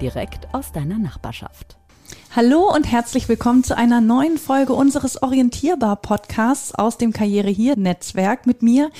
Direkt 0.00 0.48
aus 0.54 0.72
deiner 0.72 0.98
Nachbarschaft. 0.98 1.76
Hallo 2.34 2.72
und 2.74 2.90
herzlich 2.90 3.28
willkommen 3.28 3.64
zu 3.64 3.76
einer 3.76 4.00
neuen 4.00 4.38
Folge 4.38 4.72
unseres 4.72 5.22
Orientierbar 5.22 5.96
Podcasts 5.96 6.74
aus 6.74 6.96
dem 6.96 7.12
Karriere 7.12 7.50
hier 7.50 7.76
Netzwerk 7.76 8.46
mit 8.46 8.62
mir, 8.62 8.90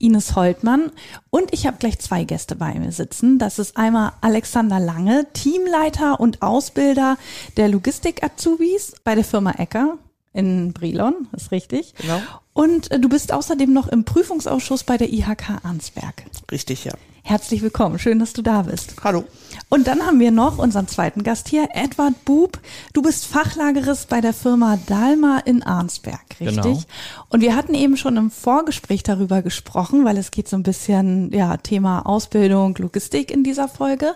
Ines 0.00 0.34
Holtmann. 0.34 0.90
Und 1.30 1.52
ich 1.52 1.66
habe 1.66 1.76
gleich 1.78 2.00
zwei 2.00 2.24
Gäste 2.24 2.56
bei 2.56 2.74
mir 2.74 2.90
sitzen. 2.90 3.38
Das 3.38 3.60
ist 3.60 3.76
einmal 3.76 4.12
Alexander 4.20 4.80
Lange, 4.80 5.26
Teamleiter 5.32 6.18
und 6.18 6.42
Ausbilder 6.42 7.18
der 7.56 7.68
Logistik-Azubis 7.68 8.96
bei 9.04 9.14
der 9.14 9.24
Firma 9.24 9.52
Ecker 9.52 9.98
in 10.32 10.72
Brilon, 10.72 11.28
ist 11.32 11.52
richtig. 11.52 11.94
Genau. 11.94 12.20
Und 12.52 12.90
äh, 12.90 12.98
du 12.98 13.08
bist 13.08 13.32
außerdem 13.32 13.72
noch 13.72 13.86
im 13.86 14.04
Prüfungsausschuss 14.04 14.82
bei 14.82 14.96
der 14.96 15.12
IHK 15.12 15.60
Arnsberg. 15.62 16.24
Richtig, 16.50 16.84
ja. 16.84 16.94
Herzlich 17.28 17.60
willkommen, 17.60 17.98
schön, 17.98 18.18
dass 18.20 18.32
du 18.32 18.40
da 18.40 18.62
bist. 18.62 18.94
Hallo. 19.04 19.22
Und 19.68 19.86
dann 19.86 20.00
haben 20.00 20.18
wir 20.18 20.30
noch 20.30 20.56
unseren 20.56 20.88
zweiten 20.88 21.22
Gast 21.24 21.46
hier, 21.48 21.68
Edward 21.74 22.24
Bub. 22.24 22.58
Du 22.94 23.02
bist 23.02 23.26
Fachlagerist 23.26 24.08
bei 24.08 24.22
der 24.22 24.32
Firma 24.32 24.78
Dalma 24.86 25.40
in 25.44 25.62
Arnsberg, 25.62 26.22
richtig? 26.40 26.62
Genau. 26.62 26.80
Und 27.28 27.42
wir 27.42 27.54
hatten 27.54 27.74
eben 27.74 27.98
schon 27.98 28.16
im 28.16 28.30
Vorgespräch 28.30 29.02
darüber 29.02 29.42
gesprochen, 29.42 30.06
weil 30.06 30.16
es 30.16 30.30
geht 30.30 30.48
so 30.48 30.56
ein 30.56 30.62
bisschen, 30.62 31.30
ja, 31.30 31.58
Thema 31.58 32.06
Ausbildung, 32.06 32.74
Logistik 32.78 33.30
in 33.30 33.44
dieser 33.44 33.68
Folge. 33.68 34.14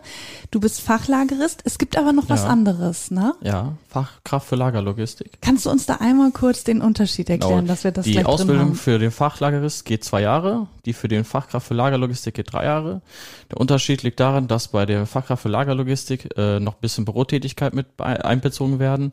Du 0.51 0.59
bist 0.59 0.81
Fachlagerist. 0.81 1.61
Es 1.67 1.77
gibt 1.77 1.99
aber 1.99 2.15
noch 2.15 2.31
was 2.31 2.45
Ja. 2.45 2.49
anderes, 2.49 3.11
ne? 3.11 3.35
Ja, 3.43 3.73
Fachkraft 3.91 4.49
für 4.49 4.57
Lagerlogistik. 4.57 5.33
Kannst 5.43 5.67
du 5.67 5.71
uns 5.71 5.85
da 5.85 5.97
einmal 5.97 6.31
kurz 6.31 6.65
den 6.65 6.81
Unterschied 6.81 7.29
erklären, 7.29 7.67
dass 7.67 7.85
wir 7.85 7.91
das 7.91 8.07
die 8.07 8.25
Ausbildung 8.25 8.75
für 8.75 8.99
den 8.99 9.11
Fachlagerist 9.11 9.85
geht 9.85 10.03
zwei 10.03 10.23
Jahre, 10.23 10.67
die 10.87 10.95
für 10.95 11.09
den 11.09 11.25
Fachkraft 11.25 11.67
für 11.69 11.75
Lagerlogistik 11.75 12.33
geht 12.35 12.55
drei 12.55 12.65
Jahre. 12.65 13.02
Der 13.51 13.59
Unterschied 13.59 14.03
liegt 14.03 14.21
darin, 14.21 14.49
dass 14.49 14.69
bei 14.69 14.87
der 14.87 15.07
Fachkraft 15.07 15.43
für 15.43 15.49
Lagerlogistik 15.49 16.37
äh, 16.37 16.61
noch 16.61 16.75
ein 16.75 16.81
bisschen 16.81 17.05
Bürotätigkeit 17.05 17.75
mit 17.75 18.01
einbezogen 18.01 18.79
werden. 18.79 19.13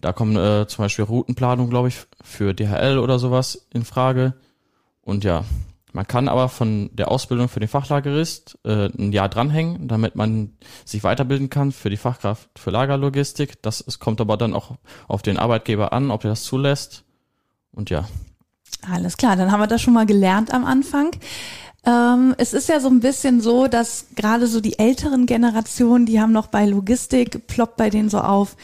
Da 0.00 0.12
kommen 0.12 0.36
äh, 0.36 0.66
zum 0.66 0.84
Beispiel 0.84 1.04
Routenplanung, 1.04 1.70
glaube 1.70 1.88
ich, 1.88 1.98
für 2.22 2.54
DHL 2.54 2.98
oder 2.98 3.18
sowas 3.18 3.66
in 3.72 3.84
Frage. 3.84 4.34
Und 5.02 5.24
ja, 5.24 5.44
man 5.92 6.06
kann 6.06 6.28
aber 6.28 6.48
von 6.48 6.90
der 6.92 7.10
Ausbildung 7.10 7.48
für 7.48 7.60
den 7.60 7.68
Fachlagerist 7.68 8.58
äh, 8.64 8.86
ein 8.86 9.12
Jahr 9.12 9.28
dranhängen, 9.28 9.88
damit 9.88 10.14
man 10.14 10.56
sich 10.84 11.02
weiterbilden 11.02 11.50
kann 11.50 11.72
für 11.72 11.90
die 11.90 11.96
Fachkraft 11.96 12.48
für 12.56 12.70
Lagerlogistik. 12.70 13.60
Das 13.62 13.82
es 13.86 13.98
kommt 13.98 14.20
aber 14.20 14.36
dann 14.36 14.54
auch 14.54 14.76
auf 15.08 15.22
den 15.22 15.36
Arbeitgeber 15.36 15.92
an, 15.92 16.10
ob 16.10 16.24
er 16.24 16.30
das 16.30 16.44
zulässt. 16.44 17.04
Und 17.72 17.90
ja, 17.90 18.08
Alles 18.88 19.16
klar, 19.16 19.36
dann 19.36 19.50
haben 19.50 19.60
wir 19.60 19.66
das 19.66 19.82
schon 19.82 19.94
mal 19.94 20.06
gelernt 20.06 20.52
am 20.52 20.64
Anfang. 20.64 21.10
Ähm, 21.86 22.34
es 22.36 22.52
ist 22.52 22.68
ja 22.68 22.78
so 22.80 22.88
ein 22.88 23.00
bisschen 23.00 23.40
so, 23.40 23.66
dass 23.66 24.06
gerade 24.14 24.46
so 24.46 24.60
die 24.60 24.78
älteren 24.78 25.26
Generationen, 25.26 26.04
die 26.04 26.20
haben 26.20 26.32
noch 26.32 26.48
bei 26.48 26.66
Logistik, 26.66 27.46
ploppt 27.46 27.76
bei 27.76 27.88
denen 27.88 28.10
so 28.10 28.20
auf, 28.20 28.56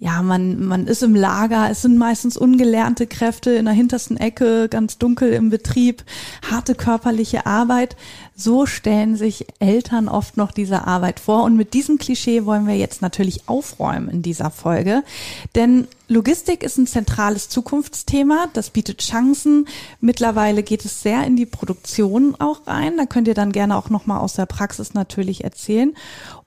ja, 0.00 0.22
man, 0.22 0.64
man 0.64 0.86
ist 0.86 1.02
im 1.04 1.14
Lager, 1.14 1.70
es 1.70 1.82
sind 1.82 1.96
meistens 1.96 2.36
ungelernte 2.36 3.06
Kräfte 3.06 3.52
in 3.52 3.64
der 3.64 3.74
hintersten 3.74 4.16
Ecke, 4.16 4.68
ganz 4.68 4.98
dunkel 4.98 5.32
im 5.32 5.50
Betrieb, 5.50 6.04
harte 6.50 6.74
körperliche 6.74 7.46
Arbeit. 7.46 7.96
So 8.34 8.66
stellen 8.66 9.16
sich 9.16 9.46
Eltern 9.60 10.08
oft 10.08 10.36
noch 10.36 10.50
diese 10.50 10.86
Arbeit 10.86 11.20
vor. 11.20 11.44
Und 11.44 11.56
mit 11.56 11.74
diesem 11.74 11.98
Klischee 11.98 12.44
wollen 12.44 12.66
wir 12.66 12.76
jetzt 12.76 13.02
natürlich 13.02 13.48
aufräumen 13.48 14.08
in 14.08 14.22
dieser 14.22 14.50
Folge. 14.50 15.04
Denn 15.54 15.86
Logistik 16.08 16.64
ist 16.64 16.76
ein 16.76 16.88
zentrales 16.88 17.48
Zukunftsthema. 17.48 18.48
Das 18.52 18.70
bietet 18.70 19.00
Chancen. 19.00 19.68
Mittlerweile 20.00 20.64
geht 20.64 20.84
es 20.84 21.02
sehr 21.02 21.24
in 21.24 21.36
die 21.36 21.46
Produktion 21.46 22.34
auch 22.40 22.66
rein. 22.66 22.96
Da 22.96 23.06
könnt 23.06 23.28
ihr 23.28 23.34
dann 23.34 23.52
gerne 23.52 23.76
auch 23.76 23.88
nochmal 23.88 24.18
aus 24.20 24.34
der 24.34 24.46
Praxis 24.46 24.92
natürlich 24.92 25.44
erzählen. 25.44 25.94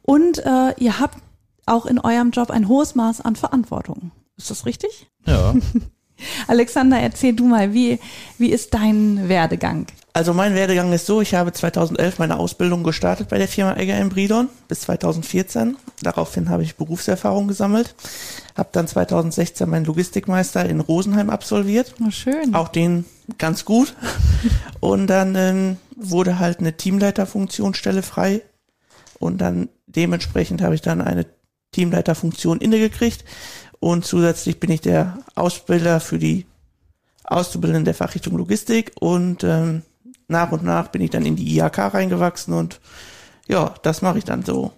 Und 0.03 0.39
äh, 0.45 0.73
ihr 0.77 0.99
habt 0.99 1.17
auch 1.67 1.85
in 1.85 1.99
eurem 1.99 2.31
Job 2.31 2.49
ein 2.51 2.67
hohes 2.67 2.95
Maß 2.95 3.21
an 3.21 3.35
Verantwortung. 3.35 4.11
Ist 4.37 4.51
das 4.51 4.65
richtig? 4.65 5.07
ja. 5.25 5.53
Alexander, 6.47 6.99
erzähl 6.99 7.33
du 7.33 7.45
mal, 7.45 7.73
wie, 7.73 7.99
wie 8.37 8.49
ist 8.49 8.73
dein 8.73 9.29
Werdegang? 9.29 9.85
Also 10.13 10.33
mein 10.33 10.55
Werdegang 10.55 10.91
ist 10.93 11.05
so, 11.05 11.21
ich 11.21 11.35
habe 11.35 11.53
2011 11.53 12.17
meine 12.17 12.39
Ausbildung 12.39 12.83
gestartet 12.83 13.29
bei 13.29 13.37
der 13.37 13.47
Firma 13.47 13.75
Egger 13.75 13.99
in 13.99 14.09
Bridon 14.09 14.49
bis 14.67 14.81
2014. 14.81 15.77
Daraufhin 16.01 16.49
habe 16.49 16.63
ich 16.63 16.75
Berufserfahrung 16.75 17.47
gesammelt, 17.47 17.93
habe 18.55 18.69
dann 18.71 18.87
2016 18.87 19.69
meinen 19.69 19.85
Logistikmeister 19.85 20.67
in 20.67 20.79
Rosenheim 20.79 21.29
absolviert, 21.29 21.93
Na 21.99 22.09
schön. 22.09 22.55
auch 22.55 22.69
den 22.69 23.05
ganz 23.37 23.63
gut. 23.63 23.95
Und 24.79 25.05
dann 25.05 25.35
ähm, 25.35 25.77
wurde 25.95 26.39
halt 26.39 26.59
eine 26.59 26.73
Teamleiterfunktionsstelle 26.73 28.01
frei 28.01 28.41
und 29.19 29.39
dann 29.39 29.69
dementsprechend 29.85 30.63
habe 30.63 30.73
ich 30.73 30.81
dann 30.81 31.01
eine 31.01 31.27
Teamleiterfunktion 31.77 32.57
inne 32.57 32.79
gekriegt 32.79 33.23
und 33.79 34.03
zusätzlich 34.03 34.59
bin 34.59 34.71
ich 34.71 34.81
der 34.81 35.19
Ausbilder 35.35 35.99
für 35.99 36.17
die 36.17 36.47
Auszubildenden 37.23 37.85
der 37.85 37.93
Fachrichtung 37.93 38.35
Logistik 38.35 38.93
und 38.99 39.43
ähm, 39.43 39.83
nach 40.27 40.51
und 40.51 40.63
nach 40.63 40.87
bin 40.87 41.03
ich 41.03 41.11
dann 41.11 41.25
in 41.25 41.35
die 41.35 41.55
IHK 41.55 41.93
reingewachsen 41.93 42.55
und 42.55 42.79
ja, 43.47 43.75
das 43.83 44.01
mache 44.01 44.17
ich 44.17 44.23
dann 44.23 44.43
so. 44.43 44.71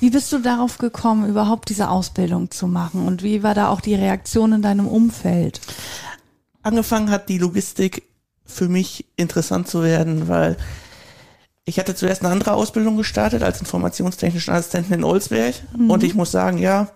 Wie 0.00 0.08
bist 0.08 0.32
du 0.32 0.38
darauf 0.38 0.78
gekommen, 0.78 1.28
überhaupt 1.28 1.68
diese 1.68 1.90
Ausbildung 1.90 2.50
zu 2.50 2.66
machen? 2.66 3.06
Und 3.06 3.22
wie 3.22 3.42
war 3.42 3.54
da 3.54 3.68
auch 3.68 3.82
die 3.82 3.94
Reaktion 3.94 4.52
in 4.52 4.62
deinem 4.62 4.88
Umfeld? 4.88 5.60
Angefangen 6.62 7.10
hat 7.10 7.28
die 7.28 7.36
Logistik 7.36 8.04
für 8.46 8.68
mich 8.68 9.04
interessant 9.16 9.68
zu 9.68 9.82
werden, 9.82 10.26
weil 10.26 10.56
ich 11.70 11.78
hatte 11.78 11.94
zuerst 11.94 12.24
eine 12.24 12.32
andere 12.32 12.54
Ausbildung 12.54 12.96
gestartet 12.96 13.44
als 13.44 13.60
informationstechnischen 13.60 14.52
Assistenten 14.52 14.92
in 14.92 15.04
Olsberg 15.04 15.54
und 15.88 16.02
ich 16.02 16.16
muss 16.16 16.32
sagen, 16.32 16.58
ja, 16.58 16.88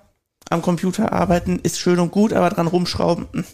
am 0.50 0.62
Computer 0.62 1.12
arbeiten 1.12 1.60
ist 1.62 1.78
schön 1.78 2.00
und 2.00 2.10
gut, 2.10 2.32
aber 2.32 2.50
dran 2.50 2.66
rumschrauben 2.66 3.28
hm, 3.32 3.44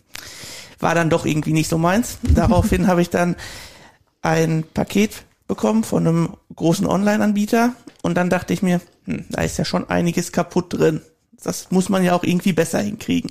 war 0.78 0.94
dann 0.94 1.10
doch 1.10 1.26
irgendwie 1.26 1.52
nicht 1.52 1.68
so 1.68 1.76
meins. 1.76 2.16
Daraufhin 2.22 2.86
habe 2.86 3.02
ich 3.02 3.10
dann 3.10 3.36
ein 4.22 4.64
Paket 4.72 5.24
bekommen 5.46 5.84
von 5.84 6.06
einem 6.06 6.30
großen 6.56 6.86
Online-Anbieter 6.86 7.74
und 8.00 8.14
dann 8.14 8.30
dachte 8.30 8.54
ich 8.54 8.62
mir, 8.62 8.80
hm, 9.04 9.26
da 9.28 9.42
ist 9.42 9.58
ja 9.58 9.66
schon 9.66 9.90
einiges 9.90 10.32
kaputt 10.32 10.72
drin. 10.72 11.02
Das 11.44 11.70
muss 11.70 11.90
man 11.90 12.02
ja 12.02 12.14
auch 12.14 12.24
irgendwie 12.24 12.54
besser 12.54 12.80
hinkriegen. 12.80 13.30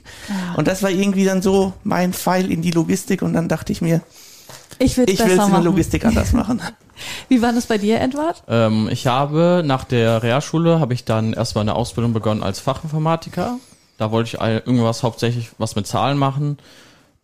Und 0.58 0.68
das 0.68 0.84
war 0.84 0.92
irgendwie 0.92 1.26
dann 1.26 1.42
so 1.42 1.74
mein 1.84 2.14
Pfeil 2.14 2.52
in 2.52 2.62
die 2.62 2.72
Logistik 2.72 3.24
und 3.24 3.34
dann 3.34 3.48
dachte 3.48 3.72
ich 3.72 3.82
mir, 3.82 4.02
Ich 4.78 4.96
will 4.96 5.10
ich 5.10 5.20
will 5.20 5.40
es 5.40 5.46
in 5.46 5.52
der 5.52 5.62
Logistik 5.62 6.06
anders 6.06 6.34
machen. 6.34 6.62
Wie 7.28 7.42
war 7.42 7.54
das 7.54 7.68
bei 7.68 7.78
dir, 7.78 8.00
Edward? 8.02 8.44
Ähm, 8.48 8.90
ich 8.92 9.08
habe 9.08 9.62
nach 9.66 9.84
der 9.84 10.24
Realschule 10.24 10.80
habe 10.80 10.94
ich 10.94 11.06
dann 11.06 11.34
erstmal 11.34 11.64
eine 11.64 11.76
Ausbildung 11.76 12.14
begonnen 12.14 12.44
als 12.44 12.60
Fachinformatiker. 12.60 13.58
Da 13.98 14.12
wollte 14.12 14.28
ich 14.36 14.42
irgendwas 14.42 15.04
hauptsächlich 15.04 15.50
was 15.58 15.76
mit 15.76 15.86
Zahlen 15.88 16.18
machen. 16.18 16.58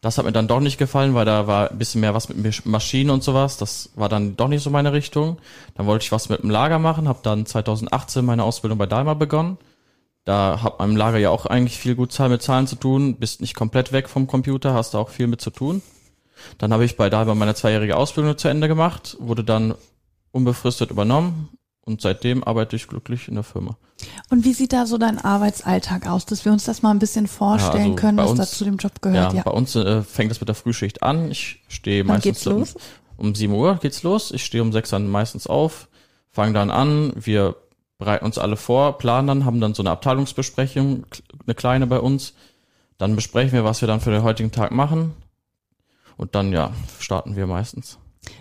Das 0.01 0.17
hat 0.17 0.25
mir 0.25 0.31
dann 0.31 0.47
doch 0.47 0.59
nicht 0.59 0.77
gefallen, 0.77 1.15
weil 1.15 1.25
da 1.25 1.47
war 1.47 1.71
ein 1.71 1.77
bisschen 1.79 2.01
mehr 2.01 2.13
was 2.13 2.29
mit 2.29 2.37
Masch- 2.37 2.61
Maschinen 2.65 3.09
und 3.09 3.23
sowas. 3.23 3.57
Das 3.57 3.89
war 3.95 4.07
dann 4.09 4.35
doch 4.37 4.47
nicht 4.47 4.61
so 4.61 4.69
meine 4.69 4.93
Richtung. 4.93 5.37
Dann 5.75 5.87
wollte 5.87 6.03
ich 6.03 6.11
was 6.11 6.29
mit 6.29 6.43
dem 6.43 6.49
Lager 6.51 6.77
machen, 6.79 7.07
habe 7.07 7.19
dann 7.23 7.45
2018 7.45 8.23
meine 8.23 8.43
Ausbildung 8.43 8.77
bei 8.77 8.85
Daimler 8.85 9.15
begonnen. 9.15 9.57
Da 10.25 10.59
hat 10.61 10.79
man 10.79 10.91
im 10.91 10.95
Lager 10.97 11.17
ja 11.17 11.29
auch 11.29 11.45
eigentlich 11.45 11.77
viel 11.77 11.95
gut 11.95 12.17
mit 12.19 12.41
Zahlen 12.41 12.67
zu 12.67 12.75
tun. 12.75 13.15
Bist 13.15 13.41
nicht 13.41 13.55
komplett 13.55 13.91
weg 13.93 14.09
vom 14.09 14.27
Computer, 14.27 14.73
hast 14.73 14.93
da 14.93 14.97
auch 14.99 15.09
viel 15.09 15.27
mit 15.27 15.39
zu 15.41 15.49
tun. 15.49 15.81
Dann 16.57 16.73
habe 16.73 16.85
ich 16.85 16.97
bei 16.97 17.09
Daimler 17.09 17.35
meine 17.35 17.55
zweijährige 17.55 17.97
Ausbildung 17.97 18.37
zu 18.37 18.47
Ende 18.47 18.67
gemacht, 18.67 19.17
wurde 19.19 19.43
dann 19.43 19.75
unbefristet 20.31 20.91
übernommen 20.91 21.49
und 21.81 22.01
seitdem 22.01 22.43
arbeite 22.43 22.75
ich 22.75 22.87
glücklich 22.87 23.27
in 23.27 23.35
der 23.35 23.43
Firma. 23.43 23.77
Und 24.29 24.43
wie 24.43 24.53
sieht 24.53 24.73
da 24.73 24.85
so 24.85 24.97
dein 24.97 25.19
Arbeitsalltag 25.19 26.07
aus, 26.07 26.25
dass 26.25 26.43
wir 26.43 26.51
uns 26.51 26.65
das 26.65 26.81
mal 26.81 26.91
ein 26.91 26.99
bisschen 26.99 27.27
vorstellen 27.27 27.83
also 27.91 27.95
können, 27.95 28.17
was 28.17 28.33
da 28.33 28.43
uns- 28.43 28.51
zu 28.51 28.65
dem 28.65 28.77
Job 28.77 29.01
gehört? 29.01 29.31
ja, 29.31 29.37
Ja. 29.37 29.43
bei 29.43 29.51
uns 29.51 29.75
äh, 29.75 30.01
fängt 30.03 30.31
es 30.31 30.39
mit 30.41 30.49
der 30.49 30.55
Frühschicht 30.55 31.03
an. 31.03 31.31
Ich 31.31 31.61
stehe 31.69 32.05
Wann 32.07 32.15
meistens? 32.21 32.45
Um, 32.47 32.65
um 33.27 33.35
7 33.35 33.53
Uhr 33.53 33.75
geht's 33.81 34.03
los. 34.03 34.31
Ich 34.31 34.43
stehe 34.43 34.61
um 34.61 34.73
6 34.73 34.89
dann 34.89 35.07
meistens 35.07 35.47
auf, 35.47 35.87
fange 36.31 36.51
dann 36.53 36.69
an, 36.71 37.13
wir 37.15 37.55
bereiten 37.97 38.25
uns 38.25 38.37
alle 38.37 38.57
vor, 38.57 38.97
planen 38.97 39.27
dann, 39.27 39.45
haben 39.45 39.61
dann 39.61 39.73
so 39.73 39.81
eine 39.81 39.91
Abteilungsbesprechung, 39.91 41.05
eine 41.45 41.55
kleine 41.55 41.87
bei 41.87 41.99
uns. 41.99 42.33
Dann 42.97 43.15
besprechen 43.15 43.53
wir, 43.53 43.63
was 43.63 43.79
wir 43.81 43.87
dann 43.87 44.01
für 44.01 44.11
den 44.11 44.23
heutigen 44.23 44.51
Tag 44.51 44.71
machen. 44.71 45.13
Und 46.17 46.35
dann, 46.35 46.51
ja, 46.51 46.71
starten 46.99 47.35
wir 47.35 47.47
meistens. 47.47 47.97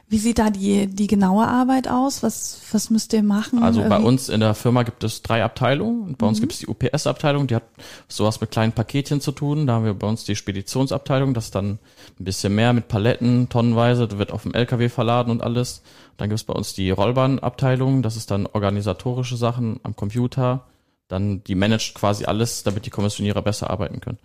Wie 0.09 0.17
sieht 0.17 0.39
da 0.39 0.49
die, 0.49 0.87
die 0.87 1.07
genaue 1.09 1.47
Arbeit 1.47 1.89
aus? 1.89 2.23
Was, 2.23 2.59
was 2.73 2.89
müsst 2.89 3.13
ihr 3.13 3.23
machen? 3.23 3.63
Also 3.63 3.81
bei 3.81 3.87
Irgendwie? 3.89 4.07
uns 4.07 4.29
in 4.31 4.41
der 4.41 4.55
Firma 4.55 4.83
gibt 4.83 5.05
es 5.05 5.21
drei 5.21 5.45
Abteilungen. 5.45 6.03
Und 6.05 6.19
Bei 6.19 6.25
Mhm. 6.25 6.29
uns 6.31 6.41
gibt 6.41 6.53
es 6.53 6.59
die 6.61 6.69
UPS-Abteilung, 6.69 7.47
die 7.49 7.55
hat 7.57 7.65
sowas 8.09 8.41
mit 8.41 8.51
kleinen 8.51 8.73
Paketchen 8.73 9.21
zu 9.21 9.33
tun. 9.33 9.67
Da 9.67 9.75
haben 9.75 9.85
wir 9.85 9.93
bei 9.93 10.07
uns 10.07 10.25
die 10.25 10.37
Speditionsabteilung, 10.37 11.35
das 11.35 11.47
ist 11.47 11.55
dann 11.55 11.73
ein 12.19 12.25
bisschen 12.25 12.55
mehr 12.55 12.73
mit 12.73 12.89
Paletten, 12.89 13.51
tonnenweise, 13.51 14.09
da 14.09 14.17
wird 14.19 14.33
auf 14.33 14.45
dem 14.45 14.55
LKW 14.55 14.89
verladen 14.89 15.31
und 15.31 15.43
alles. 15.43 15.83
Dann 16.17 16.31
gibt 16.31 16.41
es 16.41 16.45
bei 16.45 16.55
uns 16.55 16.73
die 16.73 16.91
Rollbahnabteilung, 16.91 18.03
das 18.03 18.17
ist 18.17 18.31
dann 18.31 18.47
organisatorische 18.47 19.37
Sachen 19.37 19.81
am 19.83 19.97
Computer. 19.97 20.65
Dann 21.09 21.45
die 21.45 21.55
managt 21.55 21.95
quasi 21.95 22.25
alles, 22.25 22.63
damit 22.63 22.87
die 22.87 22.91
Kommissionierer 22.91 23.43
besser 23.43 23.69
arbeiten 23.69 24.01
können. 24.01 24.19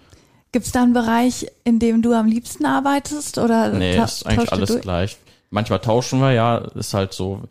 Gibt's 0.52 0.72
da 0.72 0.82
einen 0.84 0.94
Bereich, 0.94 1.46
in 1.64 1.80
dem 1.80 2.02
du 2.02 2.14
am 2.14 2.26
liebsten 2.26 2.66
arbeitest? 2.66 3.38
Oder 3.38 3.72
Nee, 3.74 3.98
ist 4.02 4.26
eigentlich 4.26 4.52
alles 4.52 4.70
durch? 4.70 4.82
gleich. 4.82 5.18
Manchmal 5.52 5.80
tauschen 5.80 6.20
wir, 6.20 6.32
ja, 6.32 6.58
ist 6.58 6.94
halt 6.94 7.14
so, 7.14 7.42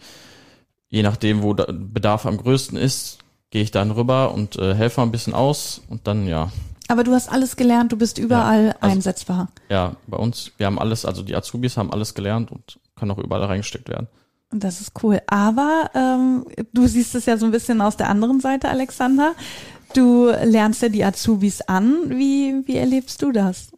je 0.88 1.02
nachdem, 1.02 1.42
wo 1.42 1.54
der 1.54 1.66
Bedarf 1.72 2.26
am 2.26 2.36
größten 2.36 2.76
ist, 2.78 3.18
gehe 3.50 3.62
ich 3.62 3.70
dann 3.70 3.90
rüber 3.92 4.32
und 4.34 4.56
äh, 4.56 4.74
helfe 4.74 5.02
ein 5.02 5.10
bisschen 5.12 5.34
aus 5.34 5.80
und 5.88 6.06
dann, 6.06 6.26
ja, 6.26 6.50
Aber 6.88 7.04
du 7.04 7.12
hast 7.12 7.30
alles 7.30 7.56
gelernt, 7.56 7.92
du 7.92 7.96
bist 7.96 8.18
überall 8.18 8.74
also- 8.80 8.94
einsetzbar. 8.96 9.48
ja, 9.68 9.96
bei 10.06 10.16
uns, 10.16 10.52
wir 10.58 10.66
haben 10.66 10.78
alles, 10.78 11.04
also 11.04 11.22
die 11.22 11.34
Azubis 11.36 11.76
haben 11.76 11.92
alles 11.92 12.14
gelernt 12.14 12.50
und 12.52 12.78
können 12.96 13.10
auch 13.10 13.18
überall 13.18 13.44
reingesteckt 13.44 13.88
werden. 13.88 14.08
Und 14.50 14.64
das 14.64 14.80
ist 14.80 14.92
cool. 15.02 15.20
Aber 15.26 15.90
ähm, 15.94 16.46
du 16.72 16.86
siehst 16.86 17.14
es 17.14 17.26
ja 17.26 17.36
so 17.36 17.44
ein 17.46 17.52
bisschen 17.52 17.80
aus 17.82 17.96
der 17.98 18.08
anderen 18.08 18.40
Seite, 18.40 18.68
Alexander. 18.70 19.34
Du 19.94 20.30
lernst 20.30 20.82
ja 20.82 20.88
die 20.88 21.04
Azubis 21.04 21.62
an. 21.62 22.10
Wie, 22.10 22.62
wie 22.66 22.76
erlebst 22.76 23.22
du 23.22 23.32
das? 23.32 23.68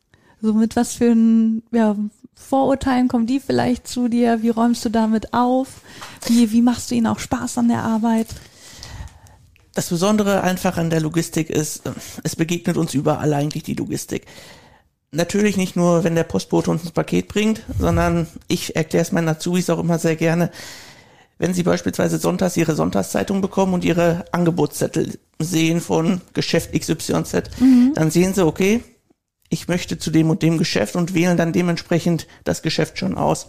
So 0.43 0.55
mit 0.55 0.77
was 0.77 0.95
für 0.95 1.13
ein, 1.13 1.63
ja, 1.71 1.97
Vorurteilen 2.35 3.09
kommen 3.09 3.27
die 3.27 3.39
vielleicht 3.39 3.87
zu 3.87 4.09
dir? 4.09 4.43
Wie 4.43 4.49
räumst 4.49 4.85
du 4.85 4.89
damit 4.89 5.35
auf? 5.35 5.83
Wie, 6.27 6.51
wie 6.51 6.63
machst 6.63 6.91
du 6.91 6.95
ihnen 6.95 7.07
auch 7.07 7.19
Spaß 7.19 7.59
an 7.59 7.69
der 7.69 7.83
Arbeit? 7.83 8.27
Das 9.75 9.89
Besondere 9.89 10.43
einfach 10.43 10.79
an 10.79 10.91
der 10.91 11.01
Logistik 11.01 11.49
ist, 11.49 11.83
es 12.25 12.35
begegnet 12.35 12.77
uns 12.77 12.95
überall 12.95 13.33
eigentlich 13.35 13.63
die 13.63 13.75
Logistik. 13.75 14.27
Natürlich 15.13 15.57
nicht 15.57 15.77
nur, 15.77 16.03
wenn 16.03 16.15
der 16.15 16.25
Postbote 16.25 16.71
uns 16.71 16.85
ein 16.85 16.93
Paket 16.93 17.29
bringt, 17.29 17.63
sondern 17.79 18.27
ich 18.49 18.75
erkläre 18.75 19.03
es 19.03 19.13
meinen 19.13 19.29
Azubis 19.29 19.71
auch 19.71 19.79
immer 19.79 19.99
sehr 19.99 20.17
gerne, 20.17 20.51
wenn 21.41 21.55
sie 21.55 21.63
beispielsweise 21.63 22.19
sonntags 22.19 22.59
ihre 22.59 22.75
Sonntagszeitung 22.75 23.41
bekommen 23.41 23.73
und 23.73 23.83
ihre 23.83 24.27
Angebotszettel 24.31 25.19
sehen 25.39 25.81
von 25.81 26.21
Geschäft 26.35 26.79
XYZ, 26.79 27.33
dann 27.95 28.11
sehen 28.11 28.35
sie, 28.35 28.45
okay, 28.45 28.83
ich 29.49 29.67
möchte 29.67 29.99
zu 29.99 30.11
dem 30.11 30.29
und 30.29 30.43
dem 30.43 30.59
Geschäft 30.59 30.97
und 30.97 31.15
wählen 31.15 31.39
dann 31.39 31.55
dementsprechend 31.55 32.27
das 32.45 32.61
Geschäft 32.61 32.99
schon 32.99 33.17
aus. 33.17 33.49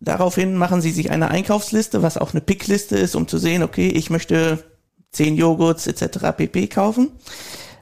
Daraufhin 0.00 0.56
machen 0.56 0.80
sie 0.80 0.92
sich 0.92 1.10
eine 1.10 1.30
Einkaufsliste, 1.30 2.02
was 2.02 2.16
auch 2.16 2.32
eine 2.32 2.40
Pickliste 2.40 2.96
ist, 2.96 3.14
um 3.14 3.28
zu 3.28 3.36
sehen, 3.36 3.62
okay, 3.62 3.88
ich 3.88 4.08
möchte 4.08 4.64
10 5.12 5.36
Joghurts 5.36 5.86
etc. 5.86 6.34
pp. 6.34 6.68
kaufen. 6.68 7.12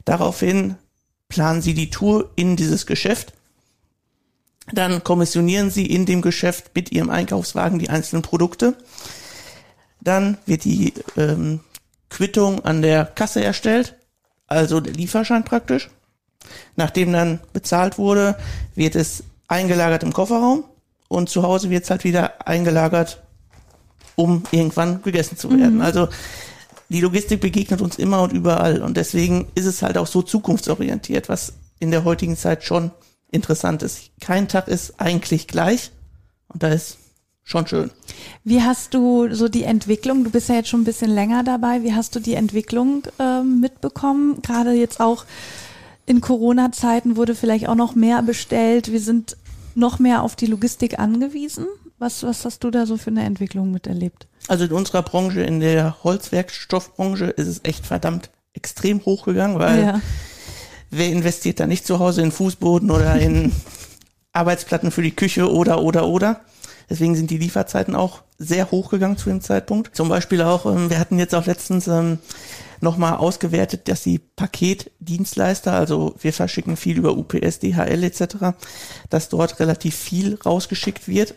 Daraufhin 0.04 0.74
planen 1.28 1.62
sie 1.62 1.74
die 1.74 1.90
Tour 1.90 2.32
in 2.34 2.56
dieses 2.56 2.86
Geschäft. 2.86 3.32
Dann 4.70 5.02
kommissionieren 5.02 5.70
sie 5.70 5.86
in 5.86 6.06
dem 6.06 6.22
Geschäft 6.22 6.70
mit 6.74 6.92
ihrem 6.92 7.10
Einkaufswagen 7.10 7.78
die 7.78 7.90
einzelnen 7.90 8.22
Produkte. 8.22 8.76
Dann 10.00 10.38
wird 10.46 10.64
die 10.64 10.94
ähm, 11.16 11.60
Quittung 12.10 12.64
an 12.64 12.82
der 12.82 13.04
Kasse 13.06 13.42
erstellt, 13.42 13.96
also 14.46 14.80
der 14.80 14.92
Lieferschein 14.92 15.44
praktisch. 15.44 15.90
Nachdem 16.76 17.12
dann 17.12 17.40
bezahlt 17.52 17.98
wurde, 17.98 18.36
wird 18.74 18.94
es 18.94 19.24
eingelagert 19.48 20.02
im 20.02 20.12
Kofferraum 20.12 20.64
und 21.08 21.28
zu 21.28 21.42
Hause 21.42 21.70
wird 21.70 21.84
es 21.84 21.90
halt 21.90 22.04
wieder 22.04 22.46
eingelagert, 22.46 23.22
um 24.16 24.44
irgendwann 24.50 25.02
gegessen 25.02 25.36
zu 25.36 25.50
werden. 25.56 25.80
Also 25.80 26.08
die 26.88 27.00
Logistik 27.00 27.40
begegnet 27.40 27.80
uns 27.80 27.96
immer 27.96 28.22
und 28.22 28.32
überall 28.32 28.82
und 28.82 28.96
deswegen 28.96 29.48
ist 29.54 29.66
es 29.66 29.82
halt 29.82 29.96
auch 29.96 30.06
so 30.06 30.22
zukunftsorientiert, 30.22 31.28
was 31.28 31.54
in 31.78 31.90
der 31.90 32.04
heutigen 32.04 32.36
Zeit 32.36 32.64
schon 32.64 32.90
interessant 33.32 33.82
ist. 33.82 34.10
Kein 34.20 34.46
Tag 34.46 34.68
ist 34.68 35.00
eigentlich 35.00 35.48
gleich 35.48 35.90
und 36.48 36.62
da 36.62 36.68
ist 36.68 36.98
schon 37.42 37.66
schön. 37.66 37.90
Wie 38.44 38.62
hast 38.62 38.94
du 38.94 39.34
so 39.34 39.48
die 39.48 39.64
Entwicklung, 39.64 40.22
du 40.22 40.30
bist 40.30 40.48
ja 40.48 40.54
jetzt 40.54 40.68
schon 40.68 40.82
ein 40.82 40.84
bisschen 40.84 41.10
länger 41.10 41.42
dabei, 41.42 41.82
wie 41.82 41.92
hast 41.92 42.14
du 42.14 42.20
die 42.20 42.34
Entwicklung 42.34 43.02
ähm, 43.18 43.60
mitbekommen? 43.60 44.40
Gerade 44.42 44.72
jetzt 44.72 45.00
auch 45.00 45.24
in 46.06 46.20
Corona-Zeiten 46.20 47.16
wurde 47.16 47.34
vielleicht 47.34 47.68
auch 47.68 47.74
noch 47.74 47.94
mehr 47.94 48.22
bestellt. 48.22 48.92
Wir 48.92 49.00
sind 49.00 49.36
noch 49.74 49.98
mehr 49.98 50.22
auf 50.22 50.36
die 50.36 50.46
Logistik 50.46 50.98
angewiesen. 50.98 51.66
Was, 51.98 52.22
was 52.22 52.44
hast 52.44 52.64
du 52.64 52.70
da 52.70 52.86
so 52.86 52.96
für 52.96 53.10
eine 53.10 53.24
Entwicklung 53.24 53.70
miterlebt? 53.70 54.26
Also 54.48 54.64
in 54.64 54.72
unserer 54.72 55.02
Branche, 55.02 55.42
in 55.42 55.60
der 55.60 56.02
Holzwerkstoffbranche, 56.02 57.26
ist 57.26 57.46
es 57.46 57.60
echt 57.62 57.86
verdammt 57.86 58.30
extrem 58.54 59.04
hochgegangen, 59.04 59.58
weil 59.58 59.82
ja. 59.82 60.00
Wer 60.92 61.08
investiert 61.08 61.58
da 61.58 61.66
nicht 61.66 61.86
zu 61.86 61.98
Hause 61.98 62.22
in 62.22 62.30
Fußboden 62.30 62.90
oder 62.90 63.16
in 63.16 63.52
Arbeitsplatten 64.32 64.90
für 64.90 65.02
die 65.02 65.16
Küche 65.16 65.50
oder, 65.50 65.82
oder, 65.82 66.06
oder. 66.06 66.40
Deswegen 66.88 67.14
sind 67.14 67.30
die 67.30 67.38
Lieferzeiten 67.38 67.94
auch 67.94 68.22
sehr 68.38 68.70
hochgegangen 68.70 69.16
zu 69.16 69.30
dem 69.30 69.40
Zeitpunkt. 69.40 69.96
Zum 69.96 70.08
Beispiel 70.08 70.42
auch, 70.42 70.66
ähm, 70.66 70.90
wir 70.90 70.98
hatten 70.98 71.18
jetzt 71.18 71.34
auch 71.34 71.46
letztens 71.46 71.88
ähm, 71.88 72.18
nochmal 72.82 73.14
ausgewertet, 73.14 73.88
dass 73.88 74.02
die 74.02 74.18
Paketdienstleister, 74.18 75.72
also 75.72 76.14
wir 76.20 76.32
verschicken 76.32 76.76
viel 76.76 76.98
über 76.98 77.16
UPS, 77.16 77.60
DHL 77.60 78.02
etc., 78.02 78.56
dass 79.08 79.28
dort 79.28 79.60
relativ 79.60 79.94
viel 79.94 80.38
rausgeschickt 80.44 81.06
wird 81.06 81.36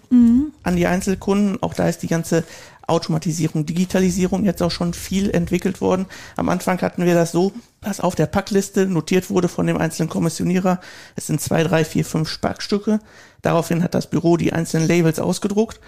an 0.63 0.75
die 0.75 0.87
Einzelkunden. 0.87 1.61
Auch 1.61 1.75
da 1.75 1.87
ist 1.87 2.01
die 2.01 2.07
ganze 2.07 2.43
Automatisierung, 2.87 3.65
Digitalisierung 3.65 4.45
jetzt 4.45 4.61
auch 4.61 4.71
schon 4.71 4.93
viel 4.93 5.29
entwickelt 5.31 5.81
worden. 5.81 6.05
Am 6.35 6.49
Anfang 6.49 6.81
hatten 6.81 7.05
wir 7.05 7.15
das 7.15 7.31
so, 7.31 7.51
dass 7.81 7.99
auf 7.99 8.15
der 8.15 8.27
Packliste 8.27 8.85
notiert 8.87 9.29
wurde 9.29 9.47
von 9.47 9.67
dem 9.67 9.77
einzelnen 9.77 10.09
Kommissionierer, 10.09 10.79
es 11.15 11.27
sind 11.27 11.41
zwei, 11.41 11.63
drei, 11.63 11.85
vier, 11.85 12.05
fünf 12.05 12.29
Spackstücke. 12.29 12.99
Daraufhin 13.41 13.83
hat 13.83 13.93
das 13.93 14.09
Büro 14.09 14.37
die 14.37 14.53
einzelnen 14.53 14.87
Labels 14.87 15.19
ausgedruckt. 15.19 15.79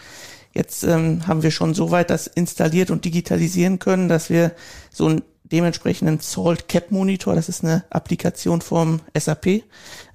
Jetzt 0.53 0.83
ähm, 0.83 1.27
haben 1.27 1.43
wir 1.43 1.51
schon 1.51 1.73
so 1.73 1.91
weit 1.91 2.09
das 2.09 2.27
installiert 2.27 2.89
und 2.89 3.05
digitalisieren 3.05 3.79
können, 3.79 4.09
dass 4.09 4.29
wir 4.29 4.53
so 4.91 5.07
einen 5.07 5.21
dementsprechenden 5.43 6.19
Salt 6.19 6.67
Cap 6.67 6.91
Monitor, 6.91 7.35
das 7.35 7.49
ist 7.49 7.63
eine 7.63 7.83
Applikation 7.89 8.61
vom 8.61 9.01
SAP, 9.17 9.63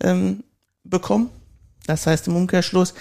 ähm, 0.00 0.44
bekommen. 0.84 1.30
Das 1.86 2.06
heißt 2.06 2.28
im 2.28 2.36
Umkehrschluss, 2.36 2.94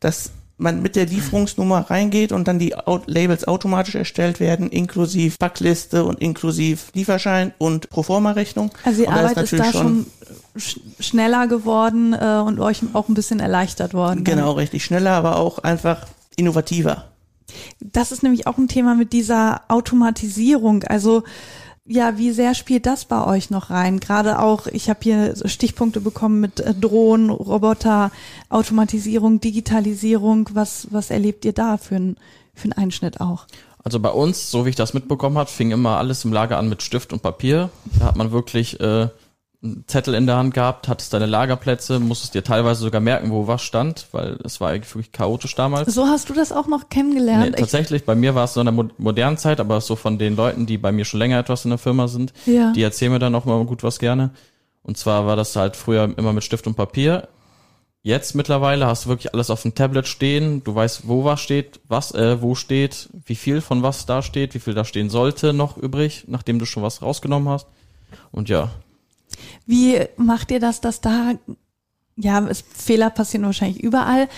dass 0.00 0.30
man 0.56 0.82
mit 0.82 0.94
der 0.94 1.06
Lieferungsnummer 1.06 1.90
reingeht 1.90 2.30
und 2.30 2.46
dann 2.46 2.58
die 2.58 2.76
Au- 2.76 3.02
Labels 3.06 3.46
automatisch 3.48 3.96
erstellt 3.96 4.38
werden, 4.38 4.70
inklusive 4.70 5.36
Packliste 5.36 6.04
und 6.04 6.20
inklusive 6.20 6.80
Lieferschein 6.94 7.52
und 7.58 7.90
Proforma-Rechnung. 7.90 8.70
Also 8.84 9.02
die 9.02 9.08
Und 9.08 9.14
da 9.14 9.20
Arbeit 9.20 9.36
ist, 9.38 9.52
da 9.52 9.56
natürlich 9.56 9.72
schon 9.72 10.06
sch 10.56 10.78
schneller 11.00 11.48
geworden 11.48 12.12
äh, 12.12 12.40
und 12.44 12.60
euch 12.60 12.82
auch 12.92 13.08
ein 13.08 13.14
bisschen 13.14 13.40
erleichtert 13.40 13.94
worden. 13.94 14.22
Genau, 14.22 14.52
richtig 14.52 14.84
schneller, 14.84 15.10
aber 15.12 15.36
auch 15.36 15.58
einfach 15.58 16.06
innovativer. 16.36 17.06
Das 17.80 18.12
ist 18.12 18.22
nämlich 18.22 18.46
auch 18.46 18.56
ein 18.56 18.68
Thema 18.68 18.94
mit 18.94 19.12
dieser 19.12 19.62
Automatisierung. 19.68 20.84
Also 20.84 21.24
ja, 21.86 22.16
wie 22.16 22.30
sehr 22.30 22.54
spielt 22.54 22.86
das 22.86 23.04
bei 23.04 23.24
euch 23.26 23.50
noch 23.50 23.70
rein? 23.70 24.00
Gerade 24.00 24.38
auch, 24.38 24.66
ich 24.66 24.88
habe 24.88 25.00
hier 25.02 25.34
Stichpunkte 25.44 26.00
bekommen 26.00 26.40
mit 26.40 26.60
äh, 26.60 26.74
Drohnen, 26.74 27.30
Roboter, 27.30 28.10
Automatisierung, 28.48 29.40
Digitalisierung. 29.40 30.48
Was, 30.54 30.88
was 30.90 31.10
erlebt 31.10 31.44
ihr 31.44 31.52
da 31.52 31.76
für, 31.76 31.96
ein, 31.96 32.16
für 32.54 32.64
einen 32.64 32.72
Einschnitt 32.72 33.20
auch? 33.20 33.46
Also 33.82 34.00
bei 34.00 34.08
uns, 34.08 34.50
so 34.50 34.64
wie 34.64 34.70
ich 34.70 34.76
das 34.76 34.94
mitbekommen 34.94 35.36
habe, 35.36 35.50
fing 35.50 35.70
immer 35.70 35.98
alles 35.98 36.24
im 36.24 36.32
Lager 36.32 36.56
an 36.56 36.70
mit 36.70 36.82
Stift 36.82 37.12
und 37.12 37.22
Papier. 37.22 37.68
Da 37.98 38.06
hat 38.06 38.16
man 38.16 38.32
wirklich 38.32 38.80
äh, 38.80 38.84
einen 38.84 39.10
Zettel 39.86 40.14
in 40.14 40.26
der 40.26 40.36
Hand 40.36 40.52
gehabt, 40.54 40.88
hattest 40.88 41.12
deine 41.14 41.26
Lagerplätze, 41.26 41.98
musstest 41.98 42.34
dir 42.34 42.44
teilweise 42.44 42.80
sogar 42.82 43.00
merken, 43.00 43.30
wo 43.30 43.46
was 43.46 43.62
stand, 43.62 44.06
weil 44.12 44.38
es 44.44 44.60
war 44.60 44.70
eigentlich 44.70 44.94
wirklich 44.94 45.12
chaotisch 45.12 45.54
damals. 45.54 45.94
So 45.94 46.06
hast 46.06 46.28
du 46.28 46.34
das 46.34 46.52
auch 46.52 46.66
noch 46.66 46.82
Nee, 46.82 46.86
kennengelernt? 46.90 47.46
Ich- 47.54 47.60
tatsächlich, 47.60 48.04
bei 48.04 48.14
mir 48.14 48.34
war 48.34 48.44
es 48.44 48.54
so 48.54 48.60
in 48.60 48.66
der 48.66 48.72
mo 48.72 48.84
modernen 48.98 49.38
Zeit, 49.38 49.60
aber 49.60 49.80
so 49.80 49.96
von 49.96 50.18
den 50.18 50.36
Leuten, 50.36 50.66
die 50.66 50.76
bei 50.78 50.92
mir 50.92 51.04
schon 51.04 51.18
länger 51.20 51.38
etwas 51.38 51.64
in 51.64 51.70
der 51.70 51.78
Firma 51.78 52.08
sind, 52.08 52.32
Ja. 52.46 52.72
die 52.72 52.82
erzählen 52.82 53.12
mir 53.12 53.18
dann 53.18 53.34
auch 53.34 53.44
mal 53.46 53.64
gut 53.64 53.82
was 53.82 53.98
gerne. 53.98 54.30
Und 54.82 54.98
zwar 54.98 55.26
war 55.26 55.36
das 55.36 55.56
halt 55.56 55.76
früher 55.76 56.12
immer 56.16 56.32
mit 56.34 56.44
Stift 56.44 56.66
und 56.66 56.74
Papier. 56.74 57.28
Jetzt 58.02 58.34
mittlerweile 58.34 58.86
hast 58.86 59.06
du 59.06 59.08
wirklich 59.08 59.32
alles 59.32 59.48
auf 59.48 59.62
dem 59.62 59.74
Tablet 59.74 60.06
stehen. 60.06 60.62
Du 60.62 60.74
weißt, 60.74 61.08
wo 61.08 61.24
was 61.24 61.40
steht, 61.40 61.80
was 61.88 62.12
äh, 62.12 62.42
wo 62.42 62.54
steht, 62.54 63.08
wie 63.24 63.34
viel 63.34 63.62
von 63.62 63.82
was 63.82 64.04
da 64.04 64.20
steht, 64.20 64.52
wie 64.54 64.58
viel 64.58 64.74
da 64.74 64.84
stehen 64.84 65.08
sollte 65.08 65.54
noch 65.54 65.78
übrig, 65.78 66.24
nachdem 66.26 66.58
du 66.58 66.66
schon 66.66 66.82
was 66.82 67.00
rausgenommen 67.00 67.48
hast. 67.48 67.66
Und 68.30 68.50
ja, 68.50 68.68
Wie 69.66 70.00
macht 70.16 70.50
ihr 70.50 70.60
das, 70.60 70.80
dass 70.80 71.00
da, 71.00 71.34
ja, 72.16 72.46
es, 72.46 72.62
Fehler 72.62 73.10
passieren 73.10 73.46
wahrscheinlich 73.46 73.82
überall, 73.82 74.28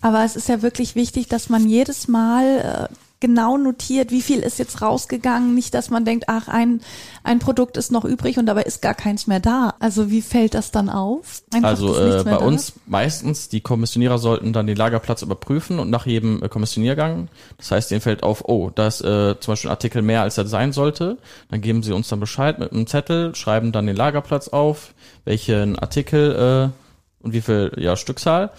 aber 0.00 0.24
es 0.24 0.36
ist 0.36 0.48
ja 0.48 0.62
wirklich 0.62 0.94
wichtig, 0.94 1.28
dass 1.28 1.48
man 1.48 1.68
jedes 1.68 2.08
Mal 2.08 2.88
äh, 2.90 2.94
genau 3.24 3.56
notiert, 3.56 4.10
wie 4.10 4.20
viel 4.20 4.40
ist 4.40 4.58
jetzt 4.58 4.82
rausgegangen? 4.82 5.54
Nicht, 5.54 5.72
dass 5.72 5.88
man 5.88 6.04
denkt, 6.04 6.26
ach, 6.28 6.46
ein, 6.48 6.82
ein 7.22 7.38
Produkt 7.38 7.78
ist 7.78 7.90
noch 7.90 8.04
übrig 8.04 8.36
und 8.36 8.44
dabei 8.44 8.64
ist 8.64 8.82
gar 8.82 8.92
keins 8.92 9.26
mehr 9.26 9.40
da. 9.40 9.72
Also 9.80 10.10
wie 10.10 10.20
fällt 10.20 10.52
das 10.52 10.72
dann 10.72 10.90
auf? 10.90 11.42
Einfach, 11.50 11.70
also 11.70 11.98
äh, 11.98 12.22
bei 12.22 12.36
uns 12.36 12.68
ist? 12.68 12.86
meistens, 12.86 13.48
die 13.48 13.62
Kommissionierer 13.62 14.18
sollten 14.18 14.52
dann 14.52 14.66
den 14.66 14.76
Lagerplatz 14.76 15.22
überprüfen 15.22 15.78
und 15.78 15.88
nach 15.88 16.04
jedem 16.04 16.42
äh, 16.42 16.50
Kommissioniergang, 16.50 17.28
das 17.56 17.70
heißt, 17.70 17.90
denen 17.90 18.02
fällt 18.02 18.22
auf, 18.22 18.46
oh, 18.46 18.70
da 18.74 18.88
ist 18.88 19.00
äh, 19.00 19.40
zum 19.40 19.52
Beispiel 19.52 19.70
ein 19.70 19.72
Artikel 19.72 20.02
mehr, 20.02 20.20
als 20.20 20.36
er 20.36 20.46
sein 20.46 20.74
sollte. 20.74 21.16
Dann 21.48 21.62
geben 21.62 21.82
sie 21.82 21.92
uns 21.92 22.08
dann 22.08 22.20
Bescheid 22.20 22.58
mit 22.58 22.72
einem 22.72 22.86
Zettel, 22.86 23.34
schreiben 23.34 23.72
dann 23.72 23.86
den 23.86 23.96
Lagerplatz 23.96 24.48
auf, 24.48 24.92
welchen 25.24 25.78
Artikel 25.78 26.70
äh, 26.70 27.24
und 27.24 27.32
wie 27.32 27.40
viel 27.40 27.72
ja, 27.78 27.96
Stückzahl. 27.96 28.50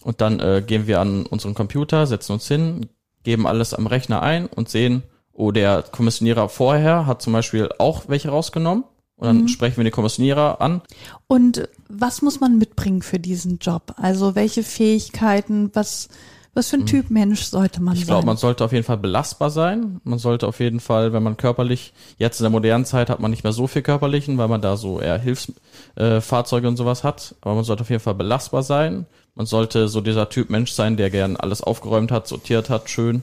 Und 0.00 0.22
dann 0.22 0.40
äh, 0.40 0.62
gehen 0.66 0.86
wir 0.86 1.00
an 1.00 1.26
unseren 1.26 1.52
Computer, 1.52 2.06
setzen 2.06 2.32
uns 2.32 2.48
hin, 2.48 2.88
geben 3.24 3.46
alles 3.46 3.74
am 3.74 3.86
Rechner 3.86 4.22
ein 4.22 4.46
und 4.46 4.68
sehen, 4.68 5.02
oh, 5.32 5.50
der 5.50 5.82
Kommissionierer 5.82 6.48
vorher 6.48 7.06
hat 7.06 7.22
zum 7.22 7.32
Beispiel 7.32 7.68
auch 7.78 8.04
welche 8.08 8.28
rausgenommen. 8.28 8.84
Und 9.16 9.26
dann 9.26 9.42
mhm. 9.42 9.48
sprechen 9.48 9.76
wir 9.76 9.84
den 9.84 9.92
Kommissionierer 9.92 10.60
an. 10.60 10.82
Und 11.28 11.68
was 11.88 12.20
muss 12.20 12.40
man 12.40 12.58
mitbringen 12.58 13.00
für 13.00 13.20
diesen 13.20 13.58
Job? 13.58 13.94
Also 13.96 14.34
welche 14.34 14.64
Fähigkeiten, 14.64 15.70
was, 15.72 16.08
was 16.52 16.68
für 16.68 16.76
ein 16.76 16.80
mhm. 16.80 16.86
Typ 16.86 17.10
Mensch 17.10 17.42
sollte 17.42 17.80
man 17.80 17.94
ich 17.94 18.00
sein? 18.00 18.02
Ich 18.02 18.08
glaube, 18.08 18.26
man 18.26 18.36
sollte 18.36 18.64
auf 18.64 18.72
jeden 18.72 18.84
Fall 18.84 18.96
belastbar 18.96 19.50
sein. 19.50 20.00
Man 20.02 20.18
sollte 20.18 20.48
auf 20.48 20.58
jeden 20.58 20.80
Fall, 20.80 21.12
wenn 21.12 21.22
man 21.22 21.36
körperlich, 21.36 21.92
jetzt 22.18 22.40
in 22.40 22.44
der 22.44 22.50
modernen 22.50 22.84
Zeit 22.84 23.08
hat 23.08 23.20
man 23.20 23.30
nicht 23.30 23.44
mehr 23.44 23.52
so 23.52 23.68
viel 23.68 23.82
körperlichen, 23.82 24.36
weil 24.36 24.48
man 24.48 24.60
da 24.60 24.76
so 24.76 25.00
eher 25.00 25.18
Hilfsfahrzeuge 25.18 26.66
äh, 26.66 26.70
und 26.70 26.76
sowas 26.76 27.04
hat. 27.04 27.36
Aber 27.40 27.54
man 27.54 27.64
sollte 27.64 27.82
auf 27.82 27.90
jeden 27.90 28.02
Fall 28.02 28.16
belastbar 28.16 28.64
sein. 28.64 29.06
Man 29.34 29.46
sollte 29.46 29.88
so 29.88 30.00
dieser 30.00 30.28
Typ 30.28 30.50
Mensch 30.50 30.72
sein, 30.72 30.96
der 30.96 31.10
gern 31.10 31.36
alles 31.36 31.62
aufgeräumt 31.62 32.12
hat, 32.12 32.28
sortiert 32.28 32.70
hat, 32.70 32.88
schön. 32.88 33.22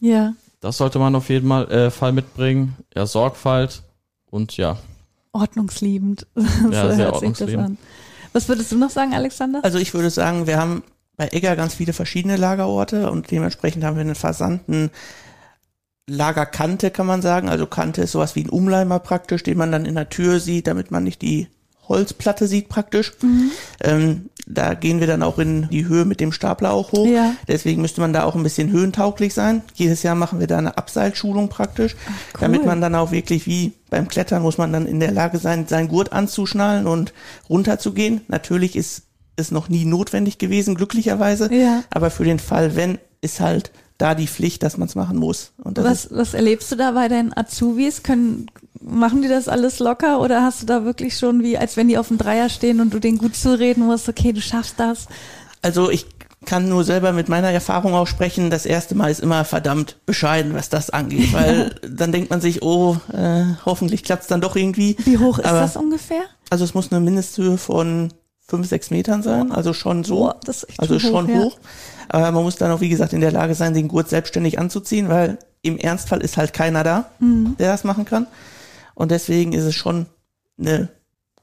Ja. 0.00 0.34
Das 0.60 0.76
sollte 0.76 0.98
man 0.98 1.14
auf 1.14 1.28
jeden 1.28 1.50
äh, 1.50 1.90
Fall 1.90 2.12
mitbringen. 2.12 2.76
Ja, 2.94 3.06
Sorgfalt 3.06 3.82
und 4.30 4.56
ja. 4.56 4.78
Ordnungsliebend. 5.32 6.26
Ja, 6.70 6.90
so 6.90 6.96
sehr 6.96 7.12
ordnungsliebend. 7.12 7.78
Was 8.32 8.48
würdest 8.48 8.72
du 8.72 8.76
noch 8.76 8.90
sagen, 8.90 9.14
Alexander? 9.14 9.60
Also 9.62 9.78
ich 9.78 9.94
würde 9.94 10.10
sagen, 10.10 10.46
wir 10.46 10.58
haben 10.58 10.82
bei 11.16 11.28
Egger 11.28 11.56
ganz 11.56 11.74
viele 11.74 11.94
verschiedene 11.94 12.36
Lagerorte 12.36 13.10
und 13.10 13.30
dementsprechend 13.30 13.82
haben 13.84 13.96
wir 13.96 14.02
einen 14.02 14.14
versandten 14.14 14.90
Lagerkante, 16.06 16.90
kann 16.90 17.06
man 17.06 17.22
sagen. 17.22 17.48
Also 17.48 17.66
Kante 17.66 18.02
ist 18.02 18.12
sowas 18.12 18.36
wie 18.36 18.44
ein 18.44 18.50
Umleimer 18.50 18.98
praktisch, 18.98 19.42
den 19.42 19.56
man 19.56 19.72
dann 19.72 19.86
in 19.86 19.94
der 19.94 20.10
Tür 20.10 20.38
sieht, 20.38 20.66
damit 20.66 20.90
man 20.90 21.04
nicht 21.04 21.22
die 21.22 21.48
Holzplatte 21.88 22.46
sieht 22.46 22.68
praktisch. 22.68 23.12
Mhm. 23.22 23.50
Ähm, 23.82 24.30
da 24.46 24.74
gehen 24.74 25.00
wir 25.00 25.06
dann 25.06 25.22
auch 25.22 25.38
in 25.38 25.68
die 25.70 25.86
Höhe 25.86 26.04
mit 26.04 26.20
dem 26.20 26.30
Stapler 26.30 26.72
auch 26.72 26.92
hoch. 26.92 27.06
Ja. 27.06 27.34
Deswegen 27.48 27.82
müsste 27.82 28.00
man 28.00 28.12
da 28.12 28.22
auch 28.24 28.36
ein 28.36 28.44
bisschen 28.44 28.70
höhentauglich 28.70 29.34
sein. 29.34 29.62
Jedes 29.74 30.04
Jahr 30.04 30.14
machen 30.14 30.38
wir 30.38 30.46
da 30.46 30.58
eine 30.58 30.78
Abseilschulung 30.78 31.48
praktisch, 31.48 31.96
Ach, 32.06 32.10
cool. 32.34 32.40
damit 32.40 32.64
man 32.64 32.80
dann 32.80 32.94
auch 32.94 33.10
wirklich 33.10 33.46
wie 33.46 33.72
beim 33.90 34.08
Klettern 34.08 34.42
muss 34.42 34.58
man 34.58 34.72
dann 34.72 34.86
in 34.86 35.00
der 35.00 35.12
Lage 35.12 35.38
sein, 35.38 35.66
seinen 35.66 35.88
Gurt 35.88 36.12
anzuschnallen 36.12 36.86
und 36.86 37.12
runterzugehen. 37.48 38.20
Natürlich 38.28 38.76
ist 38.76 39.02
es 39.36 39.50
noch 39.50 39.68
nie 39.68 39.84
notwendig 39.84 40.38
gewesen, 40.38 40.74
glücklicherweise. 40.74 41.52
Ja. 41.52 41.82
Aber 41.90 42.10
für 42.10 42.24
den 42.24 42.38
Fall, 42.38 42.76
wenn, 42.76 42.98
ist 43.20 43.40
halt 43.40 43.72
da 43.98 44.14
die 44.14 44.26
Pflicht, 44.26 44.62
dass 44.62 44.76
man 44.76 44.88
es 44.88 44.94
machen 44.94 45.16
muss. 45.16 45.52
was, 45.56 46.08
was 46.10 46.34
erlebst 46.34 46.70
du 46.70 46.76
da 46.76 46.92
bei 46.92 47.08
deinen 47.08 47.36
Azubis? 47.36 48.02
Können, 48.02 48.46
machen 48.80 49.22
die 49.22 49.28
das 49.28 49.48
alles 49.48 49.78
locker 49.78 50.20
oder 50.20 50.42
hast 50.42 50.62
du 50.62 50.66
da 50.66 50.84
wirklich 50.84 51.16
schon 51.16 51.42
wie, 51.42 51.58
als 51.58 51.76
wenn 51.76 51.88
die 51.88 51.98
auf 51.98 52.08
dem 52.08 52.18
Dreier 52.18 52.48
stehen 52.48 52.80
und 52.80 52.92
du 52.92 52.98
denen 52.98 53.18
gut 53.18 53.36
zureden 53.36 53.86
musst, 53.86 54.08
okay, 54.08 54.32
du 54.32 54.40
schaffst 54.40 54.78
das? 54.78 55.06
Also 55.62 55.90
ich 55.90 56.06
kann 56.44 56.68
nur 56.68 56.84
selber 56.84 57.12
mit 57.12 57.28
meiner 57.28 57.50
Erfahrung 57.50 57.94
auch 57.94 58.06
sprechen. 58.06 58.50
Das 58.50 58.66
erste 58.66 58.94
Mal 58.94 59.10
ist 59.10 59.20
immer 59.20 59.44
verdammt 59.44 59.96
bescheiden, 60.06 60.54
was 60.54 60.68
das 60.68 60.90
angeht, 60.90 61.32
weil 61.32 61.74
dann 61.88 62.12
denkt 62.12 62.30
man 62.30 62.40
sich, 62.40 62.62
oh, 62.62 62.96
äh, 63.12 63.44
hoffentlich 63.64 64.04
klappt 64.04 64.22
es 64.22 64.28
dann 64.28 64.40
doch 64.40 64.56
irgendwie. 64.56 64.96
Wie 65.04 65.18
hoch 65.18 65.38
ist 65.38 65.46
Aber, 65.46 65.60
das 65.60 65.76
ungefähr? 65.76 66.22
Also 66.50 66.64
es 66.64 66.74
muss 66.74 66.92
eine 66.92 67.00
Mindesthöhe 67.00 67.58
von 67.58 68.12
fünf, 68.46 68.68
sechs 68.68 68.90
Metern 68.90 69.22
sein, 69.22 69.50
also 69.50 69.72
schon 69.72 70.04
so. 70.04 70.28
Oh, 70.28 70.34
das 70.44 70.62
ist 70.62 70.70
echt 70.70 70.80
also 70.80 70.98
schon 70.98 71.26
hoch. 71.28 71.34
hoch. 71.34 71.52
Ja. 71.54 71.68
Aber 72.08 72.30
man 72.30 72.44
muss 72.44 72.56
dann 72.56 72.70
auch, 72.70 72.80
wie 72.80 72.88
gesagt, 72.88 73.12
in 73.12 73.20
der 73.20 73.32
Lage 73.32 73.54
sein, 73.54 73.74
den 73.74 73.88
Gurt 73.88 74.08
selbstständig 74.08 74.58
anzuziehen, 74.58 75.08
weil 75.08 75.38
im 75.62 75.76
Ernstfall 75.76 76.20
ist 76.20 76.36
halt 76.36 76.52
keiner 76.52 76.84
da, 76.84 77.06
mhm. 77.18 77.56
der 77.58 77.72
das 77.72 77.82
machen 77.82 78.04
kann. 78.04 78.28
Und 78.96 79.10
deswegen 79.10 79.52
ist 79.52 79.64
es 79.64 79.74
schon 79.74 80.06
eine 80.58 80.88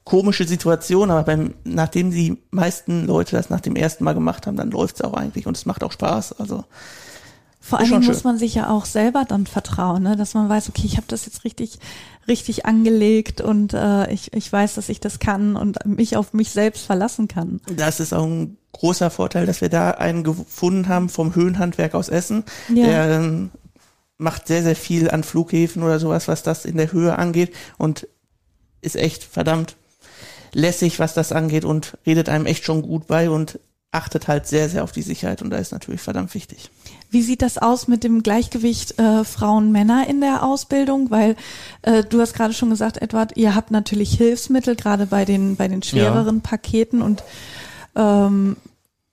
komische 0.02 0.46
Situation, 0.46 1.10
aber 1.10 1.22
beim, 1.22 1.54
nachdem 1.62 2.10
die 2.10 2.36
meisten 2.50 3.06
Leute 3.06 3.36
das 3.36 3.48
nach 3.48 3.60
dem 3.60 3.76
ersten 3.76 4.02
Mal 4.04 4.12
gemacht 4.12 4.46
haben, 4.46 4.56
dann 4.56 4.72
läuft 4.72 4.96
es 4.96 5.02
auch 5.02 5.14
eigentlich 5.14 5.46
und 5.46 5.56
es 5.56 5.64
macht 5.64 5.84
auch 5.84 5.92
Spaß. 5.92 6.40
Also 6.40 6.64
vor 7.60 7.78
allem 7.78 8.04
muss 8.04 8.24
man 8.24 8.36
sich 8.36 8.56
ja 8.56 8.68
auch 8.68 8.84
selber 8.84 9.24
dann 9.26 9.46
vertrauen, 9.46 10.02
ne? 10.02 10.16
dass 10.16 10.34
man 10.34 10.48
weiß, 10.48 10.68
okay, 10.68 10.82
ich 10.84 10.96
habe 10.96 11.06
das 11.06 11.26
jetzt 11.26 11.44
richtig, 11.44 11.78
richtig 12.26 12.66
angelegt 12.66 13.40
und 13.40 13.72
äh, 13.72 14.12
ich, 14.12 14.34
ich 14.34 14.52
weiß, 14.52 14.74
dass 14.74 14.88
ich 14.88 14.98
das 14.98 15.20
kann 15.20 15.54
und 15.54 15.78
mich 15.86 16.16
auf 16.16 16.34
mich 16.34 16.50
selbst 16.50 16.84
verlassen 16.84 17.28
kann. 17.28 17.60
Das 17.74 18.00
ist 18.00 18.12
auch 18.12 18.26
ein 18.26 18.58
großer 18.72 19.10
Vorteil, 19.10 19.46
dass 19.46 19.60
wir 19.60 19.70
da 19.70 19.92
einen 19.92 20.24
gefunden 20.24 20.88
haben 20.88 21.08
vom 21.08 21.36
Höhenhandwerk 21.36 21.94
aus 21.94 22.08
Essen, 22.08 22.44
ja. 22.68 22.84
der 22.84 23.10
ähm, 23.10 23.50
macht 24.24 24.48
sehr, 24.48 24.64
sehr 24.64 24.74
viel 24.74 25.10
an 25.10 25.22
Flughäfen 25.22 25.84
oder 25.84 26.00
sowas, 26.00 26.26
was 26.26 26.42
das 26.42 26.64
in 26.64 26.76
der 26.76 26.90
Höhe 26.90 27.16
angeht 27.16 27.54
und 27.78 28.08
ist 28.80 28.96
echt 28.96 29.22
verdammt 29.22 29.76
lässig, 30.52 30.98
was 30.98 31.14
das 31.14 31.30
angeht 31.30 31.64
und 31.64 31.96
redet 32.06 32.28
einem 32.28 32.46
echt 32.46 32.64
schon 32.64 32.82
gut 32.82 33.06
bei 33.06 33.30
und 33.30 33.60
achtet 33.92 34.26
halt 34.26 34.46
sehr, 34.46 34.68
sehr 34.68 34.82
auf 34.82 34.90
die 34.90 35.02
Sicherheit 35.02 35.40
und 35.40 35.50
da 35.50 35.58
ist 35.58 35.70
natürlich 35.70 36.00
verdammt 36.00 36.34
wichtig. 36.34 36.70
Wie 37.10 37.22
sieht 37.22 37.42
das 37.42 37.58
aus 37.58 37.86
mit 37.86 38.02
dem 38.02 38.24
Gleichgewicht 38.24 38.98
äh, 38.98 39.22
Frauen-Männer 39.22 40.08
in 40.08 40.20
der 40.20 40.42
Ausbildung? 40.42 41.12
Weil 41.12 41.36
äh, 41.82 42.02
du 42.02 42.20
hast 42.20 42.34
gerade 42.34 42.54
schon 42.54 42.70
gesagt, 42.70 43.00
Edward, 43.00 43.36
ihr 43.36 43.54
habt 43.54 43.70
natürlich 43.70 44.16
Hilfsmittel, 44.16 44.74
gerade 44.74 45.06
bei 45.06 45.24
den, 45.24 45.54
bei 45.54 45.68
den 45.68 45.82
schwereren 45.82 46.36
ja. 46.36 46.42
Paketen 46.42 47.02
und 47.02 47.22
ähm, 47.94 48.56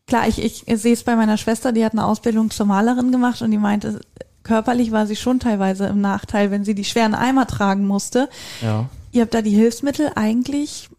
klar, 0.07 0.27
ich, 0.27 0.41
ich 0.41 0.63
sehe 0.81 0.93
es 0.93 1.03
bei 1.03 1.15
meiner 1.15 1.37
Schwester, 1.37 1.71
die 1.71 1.85
hat 1.85 1.91
eine 1.93 2.05
Ausbildung 2.05 2.49
zur 2.49 2.65
Malerin 2.65 3.11
gemacht 3.11 3.41
und 3.43 3.51
die 3.51 3.59
meinte, 3.59 4.01
körperlich 4.43 4.91
war 4.91 5.07
sie 5.07 5.15
schon 5.15 5.39
teilweise 5.39 5.87
im 5.87 6.01
Nachteil, 6.01 6.51
wenn 6.51 6.63
sie 6.63 6.75
die 6.75 6.83
schweren 6.83 7.15
Eimer 7.15 7.47
tragen 7.47 7.85
musste. 7.85 8.29
Ja. 8.61 8.89
Ihr 9.11 9.21
habt 9.21 9.33
da 9.33 9.41
die 9.41 9.51
Hilfsmittel 9.51 10.11
eigentlich 10.15 10.89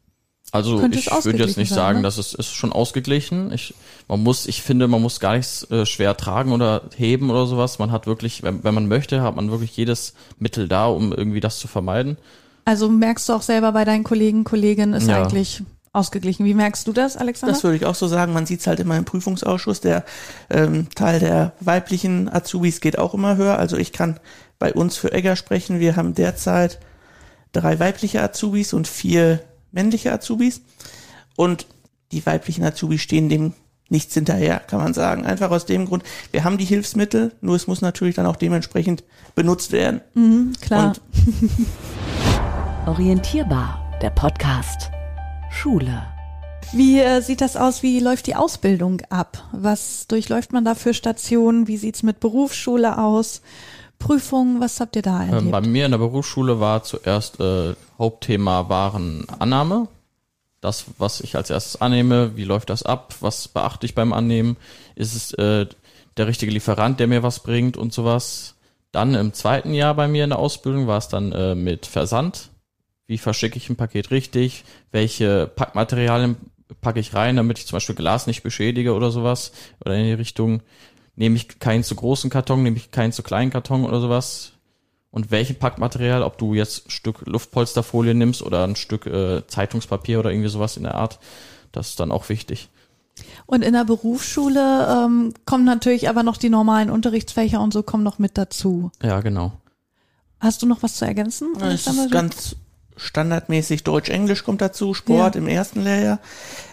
also 0.52 0.86
ich 0.86 1.24
würde 1.24 1.38
jetzt 1.38 1.56
nicht 1.56 1.70
sein, 1.70 1.76
sagen, 1.76 1.98
ne? 1.98 2.02
dass 2.02 2.18
es 2.18 2.34
ist 2.34 2.52
schon 2.52 2.74
ausgeglichen. 2.74 3.50
Ich, 3.54 3.74
man 4.06 4.22
muss, 4.22 4.44
ich 4.46 4.60
finde, 4.60 4.86
man 4.86 5.00
muss 5.00 5.18
gar 5.18 5.34
nichts 5.34 5.68
äh, 5.70 5.86
schwer 5.86 6.14
tragen 6.14 6.52
oder 6.52 6.82
heben 6.94 7.30
oder 7.30 7.46
sowas. 7.46 7.78
Man 7.78 7.90
hat 7.90 8.06
wirklich, 8.06 8.42
wenn, 8.42 8.62
wenn 8.62 8.74
man 8.74 8.86
möchte, 8.86 9.22
hat 9.22 9.34
man 9.34 9.50
wirklich 9.50 9.74
jedes 9.74 10.12
Mittel 10.38 10.68
da, 10.68 10.88
um 10.88 11.10
irgendwie 11.10 11.40
das 11.40 11.58
zu 11.58 11.68
vermeiden. 11.68 12.18
Also 12.66 12.90
merkst 12.90 13.30
du 13.30 13.32
auch 13.32 13.40
selber 13.40 13.72
bei 13.72 13.86
deinen 13.86 14.04
Kollegen, 14.04 14.44
Kolleginnen 14.44 14.92
ist 14.92 15.08
ja. 15.08 15.22
eigentlich 15.22 15.62
ausgeglichen. 15.92 16.46
Wie 16.46 16.54
merkst 16.54 16.86
du 16.86 16.92
das, 16.92 17.16
Alexander? 17.16 17.52
Das 17.52 17.64
würde 17.64 17.76
ich 17.76 17.84
auch 17.84 17.94
so 17.94 18.06
sagen. 18.06 18.32
Man 18.32 18.46
sieht 18.46 18.60
es 18.60 18.66
halt 18.66 18.80
immer 18.80 18.96
im 18.96 19.04
Prüfungsausschuss. 19.04 19.80
Der 19.80 20.04
ähm, 20.50 20.88
Teil 20.94 21.20
der 21.20 21.52
weiblichen 21.60 22.32
Azubis 22.32 22.80
geht 22.80 22.98
auch 22.98 23.14
immer 23.14 23.36
höher. 23.36 23.58
Also 23.58 23.76
ich 23.76 23.92
kann 23.92 24.18
bei 24.58 24.72
uns 24.72 24.96
für 24.96 25.12
Egger 25.12 25.36
sprechen. 25.36 25.80
Wir 25.80 25.96
haben 25.96 26.14
derzeit 26.14 26.78
drei 27.52 27.78
weibliche 27.78 28.22
Azubis 28.22 28.72
und 28.72 28.88
vier 28.88 29.40
männliche 29.70 30.12
Azubis 30.12 30.62
und 31.36 31.66
die 32.12 32.24
weiblichen 32.24 32.64
Azubis 32.64 33.00
stehen 33.00 33.28
dem 33.28 33.54
nichts 33.88 34.14
hinterher, 34.14 34.58
kann 34.58 34.80
man 34.80 34.94
sagen. 34.94 35.26
Einfach 35.26 35.50
aus 35.50 35.66
dem 35.66 35.86
Grund, 35.86 36.02
wir 36.30 36.44
haben 36.44 36.56
die 36.56 36.64
Hilfsmittel, 36.64 37.32
nur 37.42 37.56
es 37.56 37.66
muss 37.66 37.82
natürlich 37.82 38.14
dann 38.14 38.26
auch 38.26 38.36
dementsprechend 38.36 39.04
benutzt 39.34 39.70
werden. 39.70 40.00
Mhm, 40.14 40.54
klar. 40.60 40.94
Orientierbar, 42.86 43.98
der 44.00 44.10
Podcast. 44.10 44.90
Schule. 45.52 46.02
Wie 46.72 46.98
äh, 46.98 47.20
sieht 47.20 47.40
das 47.40 47.56
aus? 47.56 47.82
Wie 47.82 48.00
läuft 48.00 48.26
die 48.26 48.34
Ausbildung 48.34 49.02
ab? 49.10 49.44
Was 49.52 50.06
durchläuft 50.08 50.52
man 50.52 50.64
da 50.64 50.74
für 50.74 50.94
Stationen? 50.94 51.68
Wie 51.68 51.76
sieht's 51.76 52.02
mit 52.02 52.18
Berufsschule 52.18 52.98
aus? 52.98 53.42
Prüfungen, 53.98 54.60
was 54.60 54.80
habt 54.80 54.96
ihr 54.96 55.02
da 55.02 55.22
ähm, 55.22 55.32
erlebt? 55.32 55.52
bei 55.52 55.60
mir 55.60 55.84
in 55.84 55.92
der 55.92 55.98
Berufsschule 55.98 56.58
war 56.58 56.82
zuerst 56.82 57.38
äh, 57.40 57.74
Hauptthema 57.98 58.68
waren 58.68 59.26
Annahme. 59.38 59.88
Das, 60.60 60.86
was 60.98 61.20
ich 61.20 61.36
als 61.36 61.50
erstes 61.50 61.80
annehme, 61.80 62.36
wie 62.36 62.44
läuft 62.44 62.70
das 62.70 62.82
ab, 62.82 63.14
was 63.20 63.48
beachte 63.48 63.84
ich 63.84 63.94
beim 63.94 64.12
Annehmen, 64.12 64.56
ist 64.94 65.14
es 65.14 65.32
äh, 65.34 65.66
der 66.16 66.26
richtige 66.26 66.52
Lieferant, 66.52 66.98
der 66.98 67.06
mir 67.06 67.22
was 67.22 67.40
bringt 67.40 67.76
und 67.76 67.92
sowas. 67.92 68.54
Dann 68.92 69.14
im 69.14 69.32
zweiten 69.32 69.74
Jahr 69.74 69.94
bei 69.94 70.08
mir 70.08 70.24
in 70.24 70.30
der 70.30 70.38
Ausbildung 70.38 70.86
war 70.86 70.98
es 70.98 71.08
dann 71.08 71.32
äh, 71.32 71.54
mit 71.54 71.86
Versand. 71.86 72.50
Wie 73.06 73.18
verschicke 73.18 73.56
ich 73.56 73.68
ein 73.68 73.76
Paket 73.76 74.10
richtig? 74.10 74.64
Welche 74.90 75.46
Packmaterialien 75.46 76.36
packe 76.80 77.00
ich 77.00 77.14
rein, 77.14 77.36
damit 77.36 77.58
ich 77.58 77.66
zum 77.66 77.76
Beispiel 77.76 77.94
Glas 77.94 78.26
nicht 78.26 78.42
beschädige 78.42 78.94
oder 78.94 79.10
sowas? 79.10 79.52
Oder 79.80 79.96
in 79.96 80.04
die 80.04 80.12
Richtung, 80.12 80.62
nehme 81.16 81.36
ich 81.36 81.58
keinen 81.58 81.84
zu 81.84 81.94
großen 81.94 82.30
Karton, 82.30 82.62
nehme 82.62 82.76
ich 82.76 82.90
keinen 82.90 83.12
zu 83.12 83.22
kleinen 83.22 83.50
Karton 83.50 83.84
oder 83.84 84.00
sowas. 84.00 84.52
Und 85.10 85.30
welche 85.30 85.52
Packmaterial, 85.54 86.22
ob 86.22 86.38
du 86.38 86.54
jetzt 86.54 86.86
ein 86.86 86.90
Stück 86.90 87.26
Luftpolsterfolie 87.26 88.14
nimmst 88.14 88.42
oder 88.42 88.64
ein 88.64 88.76
Stück 88.76 89.06
äh, 89.06 89.46
Zeitungspapier 89.46 90.18
oder 90.18 90.30
irgendwie 90.30 90.48
sowas 90.48 90.78
in 90.78 90.84
der 90.84 90.94
Art, 90.94 91.18
das 91.70 91.90
ist 91.90 92.00
dann 92.00 92.10
auch 92.10 92.30
wichtig. 92.30 92.70
Und 93.44 93.62
in 93.62 93.74
der 93.74 93.84
Berufsschule 93.84 94.88
ähm, 94.88 95.34
kommen 95.44 95.64
natürlich 95.64 96.08
aber 96.08 96.22
noch 96.22 96.38
die 96.38 96.48
normalen 96.48 96.88
Unterrichtsfächer 96.88 97.60
und 97.60 97.74
so 97.74 97.82
kommen 97.82 98.04
noch 98.04 98.18
mit 98.18 98.38
dazu. 98.38 98.90
Ja, 99.02 99.20
genau. 99.20 99.52
Hast 100.40 100.62
du 100.62 100.66
noch 100.66 100.82
was 100.82 100.96
zu 100.96 101.04
ergänzen? 101.04 101.52
Es 101.56 101.62
Alexander? 101.62 102.04
ist 102.04 102.10
ganz 102.10 102.56
standardmäßig 102.96 103.84
Deutsch-Englisch 103.84 104.44
kommt 104.44 104.60
dazu, 104.60 104.94
Sport 104.94 105.34
Ja. 105.34 105.40
im 105.40 105.48
ersten 105.48 105.82
Lehrjahr. 105.82 106.18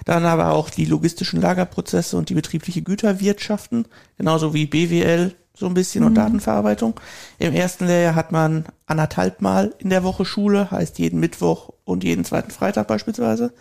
Dann 0.06 0.26
aber 0.26 0.52
auch 0.52 0.70
die 0.70 0.86
logistischen 0.86 1.42
Lagerprozesse 1.42 2.18
und 2.18 2.30
die 2.30 2.36
betriebliche 2.36 2.82
Güterwirtschaften, 2.82 3.86
genauso 4.18 4.54
wie 4.54 4.66
BWL 4.66 5.36
so 5.54 5.66
ein 5.66 5.74
bisschen 5.74 6.06
und 6.06 6.16
Datenverarbeitung. 6.16 7.00
Im 7.38 7.54
ersten 7.54 7.86
Lehrjahr 7.86 8.16
hat 8.16 8.32
man 8.32 8.66
anderthalb 8.86 9.42
Mal 9.42 9.74
in 9.80 9.90
der 9.90 10.04
Woche 10.04 10.24
Schule, 10.24 10.72
heißt 10.72 11.00
jeden 11.00 11.20
Mittwoch 11.20 11.72
und 11.84 12.04
jeden 12.04 12.24
zweiten 12.24 12.52
Freitag 12.52 12.88
beispielsweise. 12.88 13.52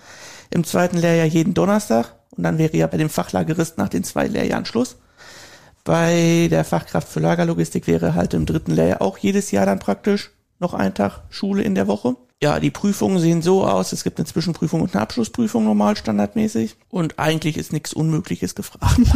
Im 0.50 0.62
zweiten 0.64 0.96
Lehrjahr 0.96 1.26
jeden 1.26 1.54
Donnerstag 1.54 2.14
und 2.30 2.44
dann 2.44 2.58
wäre 2.58 2.76
ja 2.76 2.86
bei 2.86 2.98
dem 2.98 3.10
Fachlagerist 3.10 3.78
nach 3.78 3.88
den 3.88 4.04
zwei 4.04 4.28
Lehrjahren 4.28 4.64
Schluss. 4.64 4.96
Bei 5.84 6.48
der 6.50 6.64
Fachkraft 6.64 7.08
für 7.08 7.20
Lagerlogistik 7.20 7.86
wäre 7.86 8.14
halt 8.14 8.34
im 8.34 8.46
dritten 8.46 8.72
Lehrjahr 8.72 9.02
auch 9.02 9.18
jedes 9.18 9.50
Jahr 9.50 9.66
dann 9.66 9.78
praktisch 9.78 10.30
noch 10.60 10.74
ein 10.74 10.94
Tag 10.94 11.22
Schule 11.30 11.62
in 11.62 11.74
der 11.74 11.86
Woche. 11.88 12.16
Ja, 12.40 12.60
die 12.60 12.70
Prüfungen 12.70 13.18
sehen 13.18 13.42
so 13.42 13.64
aus. 13.66 13.90
Es 13.92 14.04
gibt 14.04 14.18
eine 14.18 14.26
Zwischenprüfung 14.26 14.80
und 14.80 14.94
eine 14.94 15.02
Abschlussprüfung 15.02 15.64
normal 15.64 15.96
standardmäßig. 15.96 16.76
Und 16.88 17.18
eigentlich 17.18 17.56
ist 17.56 17.72
nichts 17.72 17.92
Unmögliches 17.92 18.54
gefragt. 18.54 19.00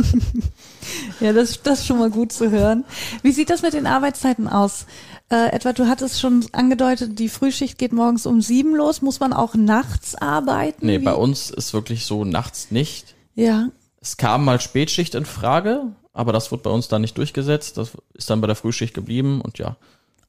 Ja, 1.20 1.32
das, 1.32 1.62
das 1.62 1.80
ist 1.80 1.86
schon 1.86 2.00
mal 2.00 2.10
gut 2.10 2.32
zu 2.32 2.50
hören. 2.50 2.84
Wie 3.22 3.30
sieht 3.30 3.48
das 3.50 3.62
mit 3.62 3.74
den 3.74 3.86
Arbeitszeiten 3.86 4.48
aus? 4.48 4.86
Äh, 5.30 5.50
etwa, 5.52 5.72
du 5.72 5.86
hattest 5.86 6.20
schon 6.20 6.44
angedeutet, 6.50 7.20
die 7.20 7.28
Frühschicht 7.28 7.78
geht 7.78 7.92
morgens 7.92 8.26
um 8.26 8.40
sieben 8.42 8.74
los. 8.74 9.02
Muss 9.02 9.20
man 9.20 9.32
auch 9.32 9.54
nachts 9.54 10.16
arbeiten? 10.16 10.84
Nee, 10.84 11.00
Wie- 11.00 11.04
bei 11.04 11.14
uns 11.14 11.50
ist 11.50 11.72
wirklich 11.74 12.04
so 12.06 12.24
nachts 12.24 12.72
nicht. 12.72 13.14
Ja. 13.36 13.68
Es 14.00 14.16
kam 14.16 14.44
mal 14.44 14.60
Spätschicht 14.60 15.14
in 15.14 15.24
Frage, 15.24 15.92
aber 16.12 16.32
das 16.32 16.50
wurde 16.50 16.64
bei 16.64 16.70
uns 16.70 16.88
dann 16.88 17.02
nicht 17.02 17.16
durchgesetzt. 17.16 17.76
Das 17.78 17.92
ist 18.14 18.28
dann 18.28 18.40
bei 18.40 18.48
der 18.48 18.56
Frühschicht 18.56 18.94
geblieben 18.94 19.40
und 19.40 19.58
ja. 19.58 19.76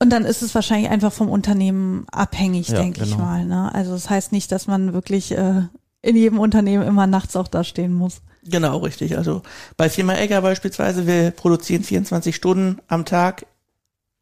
Und 0.03 0.09
dann 0.09 0.25
ist 0.25 0.41
es 0.41 0.53
wahrscheinlich 0.53 0.89
einfach 0.89 1.13
vom 1.13 1.29
Unternehmen 1.29 2.05
abhängig, 2.11 2.67
Ja, 2.67 2.79
denke 2.81 3.03
ich 3.03 3.11
genau. 3.11 3.23
mal. 3.23 3.45
Ne? 3.45 3.73
Also 3.73 3.93
das 3.93 4.09
heißt 4.09 4.33
nicht, 4.33 4.51
dass 4.51 4.67
man 4.67 4.91
wirklich 4.91 5.31
äh, 5.31 5.61
in 6.01 6.17
jedem 6.17 6.39
Unternehmen 6.39 6.85
immer 6.85 7.07
nachts 7.07 7.37
auch 7.37 7.47
da 7.47 7.63
stehen 7.63 7.93
muss. 7.93 8.21
genau, 8.43 8.79
richtig. 8.79 9.17
Also 9.17 9.43
bei 9.77 9.89
Firma 9.89 10.15
Egger 10.15 10.41
beispielsweise, 10.41 11.07
wir 11.07 11.31
produzieren 11.31 11.83
24 11.85 12.35
Stunden 12.35 12.79
am 12.89 13.05
Tag 13.05 13.45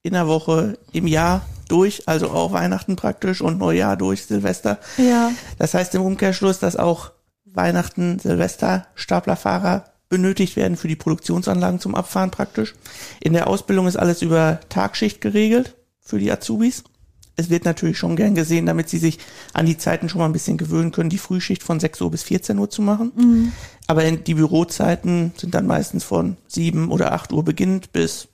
in 0.04 0.14
der 0.14 0.28
Woche 0.28 0.78
im 0.92 1.08
Jahr 1.08 1.42
durch, 1.68 2.08
also 2.08 2.30
auch 2.30 2.52
Weihnachten 2.52 2.96
praktisch 2.96 3.42
und 3.42 3.58
Neujahr 3.58 3.98
durch, 3.98 4.24
Silvester. 4.28 4.78
Ja. 4.98 5.32
Das 5.58 5.74
heißt 5.74 5.96
im 5.96 6.04
Umkehrschluss, 6.04 6.60
dass 6.60 6.76
auch 6.76 7.12
Weihnachten, 7.46 8.20
Silvester 8.20 8.86
Staplerfahrer 8.94 9.86
benötigt 10.12 10.56
werden 10.56 10.78
für 10.78 10.88
die 10.88 10.96
Produktionsanlagen 10.96 11.80
zum 11.80 11.96
Abfahren 11.96 12.30
praktisch. 12.30 12.76
In 13.20 13.34
der 13.34 13.48
Ausbildung 13.48 13.88
ist 13.88 13.96
alles 13.98 14.22
über 14.22 14.60
Tagschicht 14.70 15.22
geregelt 15.22 15.76
für 16.00 16.20
die 16.20 16.32
Azubis. 16.32 16.84
Es 17.38 17.50
wird 17.50 17.66
natürlich 17.66 17.98
schon 17.98 18.16
gern 18.18 18.36
gesehen, 18.36 18.66
damit 18.68 18.90
sie 18.90 19.00
sich 19.00 19.18
an 19.54 19.66
die 19.66 19.78
Zeiten 19.78 20.10
schon 20.10 20.20
mal 20.20 20.26
ein 20.26 20.34
bisschen 20.34 20.58
gewöhnen 20.58 20.92
können, 20.92 21.10
die 21.10 21.18
Frühschicht 21.18 21.64
von 21.64 21.80
6 21.80 22.00
Uhr 22.02 22.12
bis 22.12 22.22
14 22.24 22.60
Uhr 22.60 22.70
zu 22.70 22.82
machen. 22.84 23.54
Aber 23.88 24.04
in- 24.04 24.24
die 24.24 24.36
Bürozeiten 24.36 25.32
sind 25.38 25.56
dann 25.56 25.66
meistens 25.66 26.04
von 26.04 26.38
7 26.48 26.92
oder 26.92 27.14
8 27.14 27.32
Uhr 27.32 27.44
beginnend 27.44 27.94
bis 27.94 28.28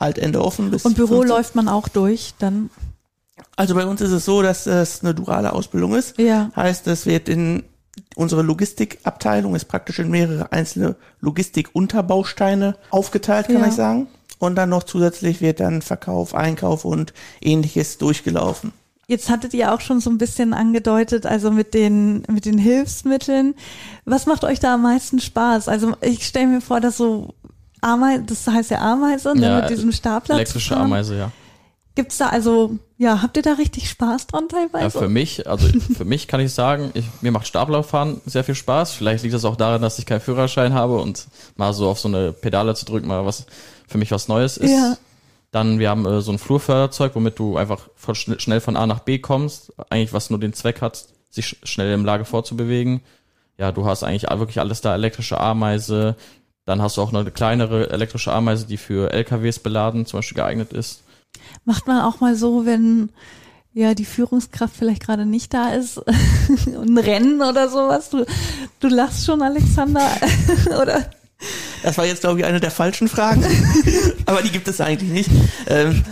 halt 0.00 0.18
Ende 0.18 0.42
offen. 0.42 0.70
Bis 0.70 0.84
Und 0.86 0.96
Büro 0.96 1.18
15. 1.18 1.28
läuft 1.28 1.54
man 1.54 1.68
auch 1.68 1.86
durch, 1.88 2.32
dann 2.38 2.70
Also 3.56 3.74
bei 3.74 3.84
uns 3.86 4.00
ist 4.00 4.10
es 4.12 4.24
so, 4.24 4.40
dass 4.42 4.66
es 4.66 5.02
eine 5.02 5.14
duale 5.14 5.52
Ausbildung 5.52 5.94
ist. 5.94 6.18
Ja. 6.18 6.50
Heißt, 6.56 6.86
es 6.86 7.04
wird 7.06 7.28
in 7.28 7.62
unsere 8.16 8.42
Logistikabteilung 8.42 9.54
ist 9.54 9.66
praktisch 9.66 9.98
in 9.98 10.10
mehrere 10.10 10.52
einzelne 10.52 10.96
Logistik-Unterbausteine 11.20 12.76
aufgeteilt, 12.90 13.46
kann 13.46 13.60
Ja. 13.60 13.66
ich 13.66 13.74
sagen. 13.74 14.08
Und 14.38 14.54
dann 14.56 14.70
noch 14.70 14.84
zusätzlich 14.84 15.40
wird 15.40 15.60
dann 15.60 15.82
Verkauf, 15.82 16.34
Einkauf 16.34 16.84
und 16.84 17.12
ähnliches 17.42 17.98
durchgelaufen. 17.98 18.72
Jetzt 19.06 19.28
hattet 19.28 19.54
ihr 19.54 19.72
auch 19.74 19.80
schon 19.80 20.00
so 20.00 20.08
ein 20.08 20.18
bisschen 20.18 20.54
angedeutet, 20.54 21.26
also 21.26 21.50
mit 21.50 21.74
den 21.74 22.22
mit 22.28 22.44
den 22.44 22.58
Hilfsmitteln. 22.58 23.54
Was 24.04 24.26
macht 24.26 24.44
euch 24.44 24.60
da 24.60 24.74
am 24.74 24.82
meisten 24.82 25.18
Spaß? 25.20 25.68
Also 25.68 25.94
ich 26.00 26.26
stelle 26.26 26.46
mir 26.46 26.60
vor, 26.60 26.80
dass 26.80 26.96
so 26.96 27.34
Ameise, 27.80 28.22
das 28.24 28.46
heißt 28.46 28.70
ja 28.70 28.78
Ameise, 28.78 29.34
ne, 29.34 29.46
Ja, 29.46 29.60
mit 29.62 29.70
diesem 29.70 29.90
Stapler. 29.92 30.36
Elektrische 30.36 30.76
Ameise, 30.76 31.18
ja. 31.18 31.32
Gibt's 31.96 32.18
da 32.18 32.28
also, 32.28 32.78
ja, 33.00 33.22
habt 33.22 33.38
ihr 33.38 33.42
da 33.42 33.54
richtig 33.54 33.88
Spaß 33.88 34.26
dran 34.26 34.46
teilweise? 34.50 34.84
Ja, 34.84 34.90
für 34.90 35.08
mich, 35.08 35.48
also 35.48 35.66
für 35.96 36.04
mich 36.04 36.28
kann 36.28 36.38
ich 36.40 36.52
sagen, 36.52 36.90
ich, 36.92 37.06
mir 37.22 37.32
macht 37.32 37.46
Staplerfahren 37.46 38.20
sehr 38.26 38.44
viel 38.44 38.54
Spaß. 38.54 38.92
Vielleicht 38.92 39.22
liegt 39.22 39.34
das 39.34 39.46
auch 39.46 39.56
daran, 39.56 39.80
dass 39.80 39.98
ich 39.98 40.04
keinen 40.04 40.20
Führerschein 40.20 40.74
habe 40.74 40.98
und 41.00 41.26
mal 41.56 41.72
so 41.72 41.88
auf 41.88 41.98
so 41.98 42.08
eine 42.08 42.32
Pedale 42.32 42.74
zu 42.74 42.84
drücken, 42.84 43.08
mal 43.08 43.24
was 43.24 43.46
für 43.88 43.96
mich 43.96 44.10
was 44.10 44.28
Neues 44.28 44.58
ist. 44.58 44.70
Ja. 44.70 44.98
Dann, 45.50 45.78
wir 45.78 45.88
haben 45.88 46.04
äh, 46.04 46.20
so 46.20 46.30
ein 46.30 46.38
Flurförderzeug, 46.38 47.12
womit 47.14 47.38
du 47.38 47.56
einfach 47.56 47.88
von, 47.96 48.14
schn- 48.14 48.38
schnell 48.38 48.60
von 48.60 48.76
A 48.76 48.86
nach 48.86 49.00
B 49.00 49.18
kommst. 49.18 49.72
Eigentlich 49.88 50.12
was 50.12 50.28
nur 50.28 50.38
den 50.38 50.52
Zweck 50.52 50.82
hat, 50.82 51.06
sich 51.30 51.46
sch 51.46 51.56
schnell 51.64 51.94
im 51.94 52.04
Lager 52.04 52.26
vorzubewegen. 52.26 53.00
Ja, 53.56 53.72
du 53.72 53.86
hast 53.86 54.02
eigentlich 54.04 54.28
wirklich 54.30 54.60
alles 54.60 54.82
da, 54.82 54.94
elektrische 54.94 55.40
Ameise. 55.40 56.16
Dann 56.66 56.82
hast 56.82 56.98
du 56.98 57.02
auch 57.02 57.14
eine 57.14 57.30
kleinere 57.30 57.88
elektrische 57.90 58.30
Ameise, 58.30 58.66
die 58.66 58.76
für 58.76 59.10
LKWs 59.10 59.58
beladen 59.58 60.04
zum 60.04 60.18
Beispiel 60.18 60.36
geeignet 60.36 60.74
ist. 60.74 61.02
Macht 61.64 61.86
man 61.86 62.02
auch 62.02 62.20
mal 62.20 62.34
so, 62.36 62.66
wenn 62.66 63.10
ja 63.72 63.94
die 63.94 64.04
Führungskraft 64.04 64.74
vielleicht 64.76 65.04
gerade 65.04 65.26
nicht 65.26 65.54
da 65.54 65.70
ist, 65.72 65.98
ein 66.66 66.98
Rennen 66.98 67.42
oder 67.42 67.68
sowas? 67.68 68.10
Du, 68.10 68.24
du 68.80 68.88
lachst 68.88 69.24
schon, 69.26 69.42
Alexander, 69.42 70.08
oder? 70.80 71.10
Das 71.82 71.96
war 71.96 72.04
jetzt, 72.04 72.20
glaube 72.20 72.40
ich, 72.40 72.44
eine 72.44 72.60
der 72.60 72.70
falschen 72.70 73.08
Fragen. 73.08 73.44
aber 74.26 74.42
die 74.42 74.50
gibt 74.50 74.68
es 74.68 74.80
eigentlich 74.80 75.10
nicht. 75.10 75.30
Ähm, 75.66 76.04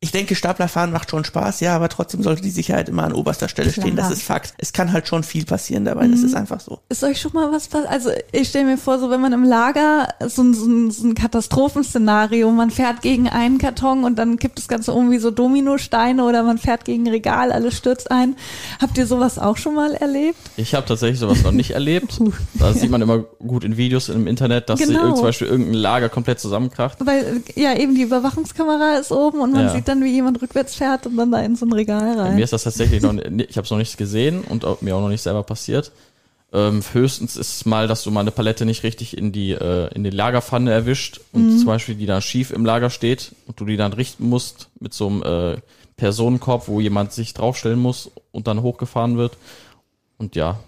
ich 0.00 0.12
denke, 0.12 0.36
Staplerfahren 0.36 0.92
macht 0.92 1.10
schon 1.10 1.24
Spaß, 1.24 1.58
ja, 1.58 1.74
aber 1.74 1.88
trotzdem 1.88 2.22
sollte 2.22 2.40
die 2.40 2.50
Sicherheit 2.50 2.88
immer 2.88 3.02
an 3.02 3.12
oberster 3.12 3.48
Stelle 3.48 3.72
stehen. 3.72 3.96
Das 3.96 4.06
Klar. 4.06 4.12
ist 4.12 4.22
Fakt. 4.22 4.54
Es 4.58 4.72
kann 4.72 4.92
halt 4.92 5.08
schon 5.08 5.24
viel 5.24 5.44
passieren 5.44 5.84
dabei. 5.84 6.06
Das 6.06 6.20
ist 6.20 6.36
einfach 6.36 6.60
so. 6.60 6.78
Ist 6.88 7.02
euch 7.02 7.20
schon 7.20 7.32
mal 7.32 7.50
was 7.50 7.66
passiert? 7.66 7.90
Also 7.90 8.10
ich 8.30 8.48
stelle 8.48 8.66
mir 8.66 8.78
vor, 8.78 9.00
so 9.00 9.10
wenn 9.10 9.20
man 9.20 9.32
im 9.32 9.42
Lager 9.42 10.08
so 10.28 10.42
ein, 10.42 10.54
so 10.54 10.66
ein, 10.66 10.90
so 10.92 11.04
ein 11.04 11.14
Katastrophenszenario, 11.16 12.50
man 12.52 12.70
fährt 12.70 13.02
gegen 13.02 13.28
einen 13.28 13.58
Karton 13.58 14.04
und 14.04 14.16
dann 14.20 14.38
kippt 14.38 14.58
das 14.58 14.68
Ganze 14.68 14.92
um 14.92 15.10
wie 15.10 15.18
so 15.18 15.30
Dominosteine 15.32 16.24
oder 16.24 16.42
man 16.42 16.58
fährt 16.58 16.84
gegen 16.84 17.04
ein 17.04 17.08
Regal, 17.10 17.50
alles 17.52 17.76
stürzt 17.76 18.10
ein. 18.10 18.36
Habt 18.80 18.96
ihr 18.98 19.06
sowas 19.06 19.38
auch 19.38 19.56
schon 19.56 19.74
mal 19.74 19.94
erlebt? 19.94 20.38
Ich 20.56 20.74
habe 20.74 20.86
tatsächlich 20.86 21.18
sowas 21.18 21.42
noch 21.42 21.50
nicht 21.52 21.72
erlebt. 21.72 22.20
Da 22.54 22.72
sieht 22.72 22.90
man 22.90 23.02
immer 23.02 23.18
gut 23.18 23.64
in 23.64 23.76
Videos 23.76 24.08
im 24.08 24.26
Internet, 24.26 24.68
dass 24.68 24.78
sie 24.78 24.86
Genau. 24.86 25.00
irgend- 25.00 25.16
zum 25.16 25.26
Beispiel 25.26 25.48
irgendein 25.48 25.74
Lager 25.74 26.08
komplett 26.08 26.38
zusammenkracht. 26.40 26.98
Weil 27.04 27.42
ja 27.56 27.74
eben 27.76 27.94
die 27.94 28.02
Überwachungskamera 28.02 28.94
ist 28.98 29.10
oben 29.10 29.40
und 29.40 29.52
man 29.52 29.62
Ja. 29.66 29.72
sieht 29.72 29.87
dann, 29.88 30.04
wie 30.04 30.12
jemand 30.12 30.40
rückwärts 30.42 30.74
fährt 30.74 31.06
und 31.06 31.16
dann 31.16 31.32
da 31.32 31.40
in 31.40 31.56
so 31.56 31.66
ein 31.66 31.72
Regal 31.72 32.16
Bei 32.16 32.22
rein. 32.22 32.34
mir 32.36 32.44
ist 32.44 32.52
das 32.52 32.64
tatsächlich 32.64 33.02
noch, 33.02 33.12
ni- 33.12 33.44
ich 33.44 33.56
habe 33.56 33.64
es 33.64 33.70
noch 33.70 33.78
nicht 33.78 33.96
gesehen 33.98 34.42
und 34.42 34.64
auch, 34.64 34.80
mir 34.82 34.94
auch 34.94 35.00
noch 35.00 35.08
nicht 35.08 35.22
selber 35.22 35.42
passiert. 35.42 35.90
Ähm, 36.52 36.82
höchstens 36.92 37.36
ist 37.36 37.56
es 37.56 37.66
mal, 37.66 37.88
dass 37.88 38.02
du 38.04 38.10
mal 38.10 38.20
eine 38.20 38.30
Palette 38.30 38.64
nicht 38.64 38.82
richtig 38.82 39.16
in 39.18 39.32
die 39.32 39.52
äh, 39.52 39.92
in 39.94 40.02
die 40.02 40.08
Lagerpfanne 40.10 40.70
erwischt 40.72 41.20
und 41.32 41.58
zum 41.58 41.66
Beispiel 41.66 41.94
die 41.94 42.06
dann 42.06 42.22
schief 42.22 42.50
im 42.52 42.64
Lager 42.64 42.88
steht 42.88 43.32
und 43.46 43.60
du 43.60 43.66
die 43.66 43.76
dann 43.76 43.92
richten 43.92 44.26
musst 44.28 44.68
mit 44.80 44.94
so 44.94 45.08
einem 45.08 45.22
äh, 45.22 45.56
Personenkorb, 45.96 46.66
wo 46.68 46.80
jemand 46.80 47.12
sich 47.12 47.34
draufstellen 47.34 47.78
muss 47.78 48.10
und 48.32 48.46
dann 48.46 48.62
hochgefahren 48.62 49.18
wird. 49.18 49.36
Und 50.16 50.36
ja, 50.36 50.58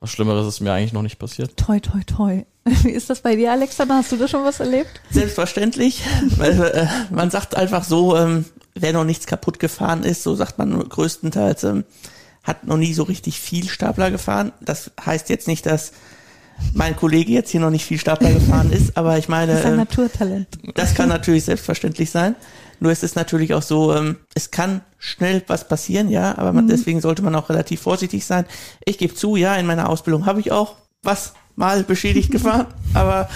was 0.00 0.10
Schlimmeres 0.10 0.46
ist 0.46 0.60
mir 0.60 0.72
eigentlich 0.72 0.92
noch 0.92 1.02
nicht 1.02 1.18
passiert. 1.18 1.56
Toi, 1.56 1.80
toi, 1.80 2.00
toi. 2.06 2.42
Wie 2.82 2.90
ist 2.90 3.08
das 3.10 3.20
bei 3.20 3.36
dir, 3.36 3.52
Alexander? 3.52 3.96
Hast 3.96 4.10
du 4.10 4.16
da 4.16 4.26
schon 4.26 4.44
was 4.44 4.60
erlebt? 4.60 5.00
Selbstverständlich. 5.10 6.02
weil, 6.36 6.60
äh, 6.60 6.86
man 7.10 7.30
sagt 7.30 7.56
einfach 7.56 7.84
so, 7.84 8.16
ähm, 8.16 8.44
wer 8.74 8.92
noch 8.92 9.04
nichts 9.04 9.26
kaputt 9.26 9.60
gefahren 9.60 10.02
ist, 10.02 10.22
so 10.22 10.34
sagt 10.34 10.58
man 10.58 10.76
größtenteils, 10.88 11.64
ähm, 11.64 11.84
hat 12.42 12.66
noch 12.66 12.76
nie 12.76 12.92
so 12.92 13.04
richtig 13.04 13.40
viel 13.40 13.68
Stapler 13.68 14.10
gefahren. 14.10 14.52
Das 14.60 14.90
heißt 15.04 15.28
jetzt 15.28 15.46
nicht, 15.46 15.66
dass 15.66 15.92
mein 16.72 16.96
Kollege 16.96 17.32
jetzt 17.32 17.50
hier 17.50 17.60
noch 17.60 17.70
nicht 17.70 17.84
viel 17.84 17.98
Stapler 17.98 18.32
gefahren 18.34 18.72
ist, 18.72 18.96
aber 18.96 19.16
ich 19.16 19.28
meine, 19.28 19.52
Das 19.52 19.60
ist 19.60 19.66
ein 19.66 19.72
ähm, 19.72 19.78
Naturtalent. 19.78 20.48
das 20.74 20.94
kann 20.94 21.08
natürlich 21.08 21.44
selbstverständlich 21.44 22.10
sein. 22.10 22.34
Nur 22.80 22.92
es 22.92 23.02
ist 23.02 23.16
natürlich 23.16 23.54
auch 23.54 23.62
so, 23.62 23.94
ähm, 23.94 24.16
es 24.34 24.50
kann 24.50 24.82
schnell 24.98 25.42
was 25.46 25.68
passieren, 25.68 26.10
ja, 26.10 26.36
aber 26.36 26.52
man, 26.52 26.68
deswegen 26.68 27.00
sollte 27.00 27.22
man 27.22 27.34
auch 27.34 27.48
relativ 27.48 27.80
vorsichtig 27.80 28.26
sein. 28.26 28.44
Ich 28.84 28.98
gebe 28.98 29.14
zu, 29.14 29.36
ja, 29.36 29.54
in 29.56 29.66
meiner 29.66 29.88
Ausbildung 29.88 30.26
habe 30.26 30.40
ich 30.40 30.52
auch 30.52 30.74
was 31.02 31.32
mal 31.56 31.82
beschädigt 31.82 32.30
gefahren, 32.30 32.66
aber 32.94 33.28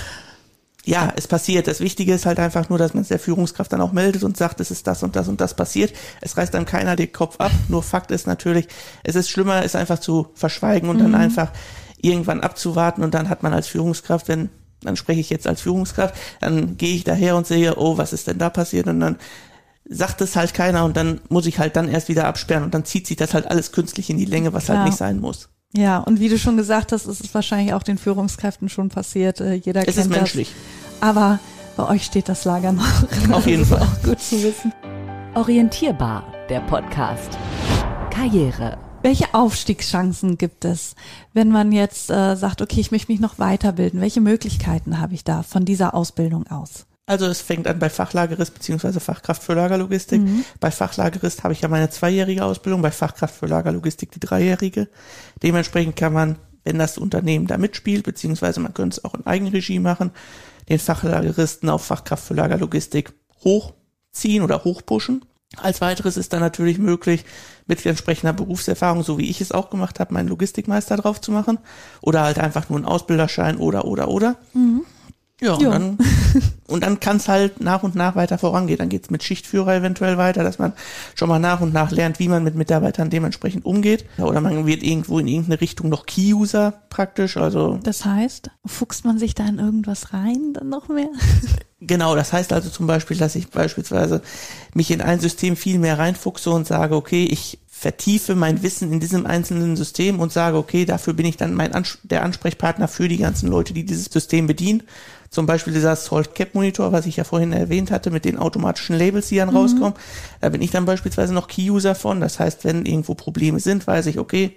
ja, 0.84 1.12
es 1.14 1.28
passiert. 1.28 1.66
Das 1.66 1.80
Wichtige 1.80 2.14
ist 2.14 2.24
halt 2.26 2.38
einfach 2.38 2.68
nur, 2.68 2.78
dass 2.78 2.94
man 2.94 3.02
es 3.02 3.08
der 3.08 3.18
Führungskraft 3.18 3.72
dann 3.72 3.82
auch 3.82 3.92
meldet 3.92 4.24
und 4.24 4.36
sagt, 4.36 4.60
es 4.60 4.70
ist 4.70 4.86
das 4.86 5.02
und 5.02 5.14
das 5.14 5.28
und 5.28 5.40
das 5.40 5.54
passiert. 5.54 5.92
Es 6.20 6.36
reißt 6.36 6.54
dann 6.54 6.64
keiner 6.64 6.96
den 6.96 7.12
Kopf 7.12 7.36
ab. 7.38 7.52
Nur 7.68 7.82
Fakt 7.82 8.10
ist 8.10 8.26
natürlich, 8.26 8.66
es 9.04 9.14
ist 9.14 9.28
schlimmer, 9.28 9.62
es 9.64 9.76
einfach 9.76 9.98
zu 9.98 10.28
verschweigen 10.34 10.88
und 10.88 10.98
dann 10.98 11.14
einfach 11.14 11.52
irgendwann 12.02 12.40
abzuwarten 12.40 13.04
und 13.04 13.14
dann 13.14 13.28
hat 13.28 13.42
man 13.42 13.52
als 13.52 13.68
Führungskraft, 13.68 14.28
wenn, 14.28 14.48
dann 14.82 14.96
spreche 14.96 15.20
ich 15.20 15.30
jetzt 15.30 15.46
als 15.46 15.60
Führungskraft, 15.60 16.14
dann 16.40 16.76
gehe 16.76 16.94
ich 16.94 17.04
daher 17.04 17.36
und 17.36 17.46
sehe, 17.46 17.76
oh, 17.76 17.98
was 17.98 18.12
ist 18.12 18.26
denn 18.26 18.38
da 18.38 18.48
passiert 18.48 18.86
und 18.86 19.00
dann 19.00 19.18
sagt 19.88 20.20
es 20.20 20.36
halt 20.36 20.54
keiner 20.54 20.84
und 20.84 20.96
dann 20.96 21.20
muss 21.28 21.46
ich 21.46 21.58
halt 21.58 21.76
dann 21.76 21.88
erst 21.88 22.08
wieder 22.08 22.26
absperren 22.26 22.64
und 22.64 22.74
dann 22.74 22.84
zieht 22.84 23.06
sich 23.06 23.16
das 23.16 23.34
halt 23.34 23.46
alles 23.46 23.72
künstlich 23.72 24.08
in 24.08 24.18
die 24.18 24.24
Länge, 24.24 24.52
was 24.52 24.66
Klar. 24.66 24.78
halt 24.78 24.86
nicht 24.86 24.98
sein 24.98 25.20
muss. 25.20 25.48
Ja, 25.76 25.98
und 25.98 26.18
wie 26.20 26.28
du 26.28 26.36
schon 26.38 26.56
gesagt 26.56 26.92
hast, 26.92 27.06
ist 27.06 27.22
es 27.24 27.32
wahrscheinlich 27.34 27.74
auch 27.74 27.82
den 27.82 27.96
Führungskräften 27.98 28.68
schon 28.68 28.88
passiert. 28.88 29.40
Äh, 29.40 29.54
Jeder 29.54 29.80
Es 29.86 29.94
kennt 29.94 30.06
ist 30.06 30.10
menschlich. 30.10 30.52
das. 31.00 31.08
Aber 31.08 31.38
bei 31.76 31.88
euch 31.88 32.04
steht 32.04 32.28
das 32.28 32.44
Lager 32.44 32.72
noch. 32.72 32.84
Auf 33.30 33.46
jeden 33.46 33.60
Das 33.68 33.70
ist 33.70 33.78
Fall. 33.78 33.80
Auch 33.82 34.02
gut 34.02 34.20
zu 34.20 34.42
wissen. 34.42 34.72
Orientierbar, 35.34 36.24
der 36.48 36.60
Podcast. 36.62 37.38
Karriere. 38.10 38.78
Welche 39.02 39.32
Aufstiegschancen 39.32 40.36
gibt 40.36 40.64
es, 40.64 40.94
wenn 41.32 41.48
man 41.50 41.72
jetzt 41.72 42.10
äh, 42.10 42.34
sagt, 42.34 42.60
okay, 42.60 42.80
ich 42.80 42.90
möchte 42.90 43.10
mich 43.12 43.20
noch 43.20 43.38
weiterbilden? 43.38 44.00
Welche 44.00 44.20
Möglichkeiten 44.20 45.00
habe 45.00 45.14
ich 45.14 45.24
da 45.24 45.42
von 45.42 45.64
dieser 45.64 45.94
Ausbildung 45.94 46.46
aus? 46.48 46.84
Also 47.06 47.26
es 47.26 47.40
fängt 47.40 47.66
an 47.66 47.78
bei 47.78 47.90
Fachlagerist 47.90 48.54
beziehungsweise 48.54 49.00
Fachkraft 49.00 49.42
für 49.42 49.54
Lagerlogistik. 49.54 50.20
Bei 50.60 50.70
Fachlagerist 50.70 51.42
habe 51.42 51.52
ich 51.52 51.60
ja 51.60 51.68
meine 51.68 51.90
zweijährige 51.90 52.44
Ausbildung, 52.44 52.82
bei 52.82 52.92
Fachkraft 52.92 53.34
für 53.34 53.46
Lagerlogistik 53.46 54.12
die 54.12 54.20
dreijährige. 54.20 54.88
Dementsprechend 55.42 55.96
kann 55.96 56.12
man, 56.12 56.38
wenn 56.62 56.78
das 56.78 56.98
Unternehmen 56.98 57.48
da 57.48 57.58
mitspielt, 57.58 58.04
beziehungsweise 58.04 58.60
man 58.60 58.74
könnte 58.74 58.98
es 58.98 59.04
auch 59.04 59.14
in 59.14 59.26
Eigenregie 59.26 59.80
machen, 59.80 60.12
den 60.68 60.78
Fachlageristen 60.78 61.68
auf 61.68 61.84
Fachkraft 61.84 62.24
für 62.24 62.34
Lagerlogistik 62.34 63.12
hochziehen 63.42 64.44
oder 64.44 64.62
hochpushen. 64.62 65.24
Als 65.56 65.80
weiteres 65.80 66.16
ist 66.16 66.32
dann 66.32 66.40
natürlich 66.40 66.78
möglich, 66.78 67.24
mit 67.66 67.84
entsprechender 67.84 68.32
Berufserfahrung, 68.32 69.02
so 69.02 69.18
wie 69.18 69.28
ich 69.28 69.40
es 69.40 69.50
auch 69.50 69.68
gemacht 69.68 69.98
habe, 69.98 70.14
meinen 70.14 70.28
Logistikmeister 70.28 70.96
drauf 70.96 71.20
zu 71.20 71.32
machen. 71.32 71.58
Oder 72.02 72.22
halt 72.22 72.38
einfach 72.38 72.68
nur 72.68 72.78
einen 72.78 72.86
Ausbilderschein 72.86 73.56
oder, 73.56 73.84
oder, 73.84 74.08
oder. 74.08 74.36
Ja, 75.40 75.54
und 75.54 75.62
Ja. 75.62 75.70
dann, 75.70 75.98
und 76.68 76.82
dann 76.82 77.00
kann 77.00 77.16
es 77.16 77.28
halt 77.28 77.60
nach 77.60 77.82
und 77.82 77.94
nach 77.94 78.14
weiter 78.16 78.38
vorangehen. 78.38 78.78
Dann 78.78 78.88
geht's 78.90 79.10
mit 79.10 79.22
Schichtführer 79.22 79.74
eventuell 79.74 80.18
weiter, 80.18 80.44
dass 80.44 80.58
man 80.58 80.72
schon 81.14 81.28
mal 81.28 81.38
nach 81.38 81.60
und 81.60 81.72
nach 81.72 81.90
lernt, 81.90 82.18
wie 82.18 82.28
man 82.28 82.44
mit 82.44 82.54
Mitarbeitern 82.54 83.10
dementsprechend 83.10 83.64
umgeht. 83.64 84.04
Oder 84.18 84.40
man 84.40 84.66
wird 84.66 84.82
irgendwo 84.82 85.18
in 85.18 85.26
irgendeine 85.28 85.60
Richtung 85.60 85.88
noch 85.88 86.06
Key-User 86.06 86.74
praktisch. 86.90 87.36
Also 87.36 87.78
Das 87.82 88.04
heißt, 88.04 88.50
fuchst 88.66 89.04
man 89.04 89.18
sich 89.18 89.34
da 89.34 89.46
in 89.46 89.58
irgendwas 89.58 90.12
rein 90.12 90.52
dann 90.54 90.68
noch 90.68 90.88
mehr? 90.88 91.08
Genau, 91.82 92.14
das 92.14 92.34
heißt 92.34 92.52
also 92.52 92.68
zum 92.68 92.86
Beispiel, 92.86 93.16
dass 93.16 93.34
ich 93.36 93.48
beispielsweise 93.48 94.20
mich 94.74 94.90
in 94.90 95.00
ein 95.00 95.18
System 95.18 95.56
viel 95.56 95.78
mehr 95.78 95.98
reinfuchse 95.98 96.50
und 96.50 96.66
sage, 96.66 96.94
okay, 96.94 97.24
ich 97.24 97.58
vertiefe 97.80 98.34
mein 98.34 98.62
Wissen 98.62 98.92
in 98.92 99.00
diesem 99.00 99.24
einzelnen 99.24 99.74
System 99.74 100.20
und 100.20 100.30
sage, 100.30 100.58
okay, 100.58 100.84
dafür 100.84 101.14
bin 101.14 101.24
ich 101.24 101.38
dann 101.38 101.54
mein 101.54 101.72
Ans 101.72 101.96
der 102.02 102.22
Ansprechpartner 102.24 102.88
für 102.88 103.08
die 103.08 103.16
ganzen 103.16 103.48
Leute, 103.48 103.72
die 103.72 103.86
dieses 103.86 104.12
System 104.12 104.46
bedienen. 104.46 104.82
Zum 105.30 105.46
Beispiel 105.46 105.72
dieser 105.72 105.96
Salt 105.96 106.34
Cap 106.34 106.54
Monitor, 106.54 106.92
was 106.92 107.06
ich 107.06 107.16
ja 107.16 107.24
vorhin 107.24 107.54
erwähnt 107.54 107.90
hatte, 107.90 108.10
mit 108.10 108.26
den 108.26 108.36
automatischen 108.36 108.98
Labels, 108.98 109.28
die 109.28 109.36
dann 109.36 109.48
rauskommen. 109.48 109.94
Da 110.42 110.50
bin 110.50 110.60
ich 110.60 110.70
dann 110.70 110.84
beispielsweise 110.84 111.32
noch 111.32 111.48
Key-User 111.48 111.94
von. 111.94 112.20
Das 112.20 112.38
heißt, 112.38 112.64
wenn 112.64 112.84
irgendwo 112.84 113.14
Probleme 113.14 113.60
sind, 113.60 113.86
weiß 113.86 114.06
ich, 114.06 114.18
okay, 114.18 114.56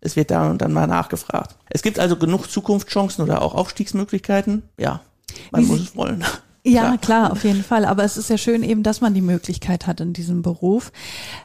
es 0.00 0.16
wird 0.16 0.30
da 0.30 0.50
und 0.50 0.62
dann 0.62 0.72
mal 0.72 0.86
nachgefragt. 0.86 1.54
Es 1.68 1.82
gibt 1.82 1.98
also 1.98 2.16
genug 2.16 2.46
Zukunftschancen 2.46 3.22
oder 3.22 3.42
auch 3.42 3.54
Aufstiegsmöglichkeiten. 3.54 4.62
Ja, 4.78 5.02
man 5.50 5.62
Wie 5.62 5.66
muss 5.66 5.80
es 5.80 5.94
wollen. 5.94 6.24
Ja, 6.64 6.82
Klar. 6.82 6.98
klar. 6.98 7.32
auf 7.32 7.44
jeden 7.44 7.64
Fall. 7.64 7.84
Aber 7.84 8.04
es 8.04 8.16
ist 8.16 8.30
ja 8.30 8.38
schön 8.38 8.62
eben, 8.62 8.82
dass 8.82 9.00
man 9.00 9.14
die 9.14 9.20
Möglichkeit 9.20 9.86
hat 9.86 10.00
in 10.00 10.12
diesem 10.12 10.42
Beruf. 10.42 10.92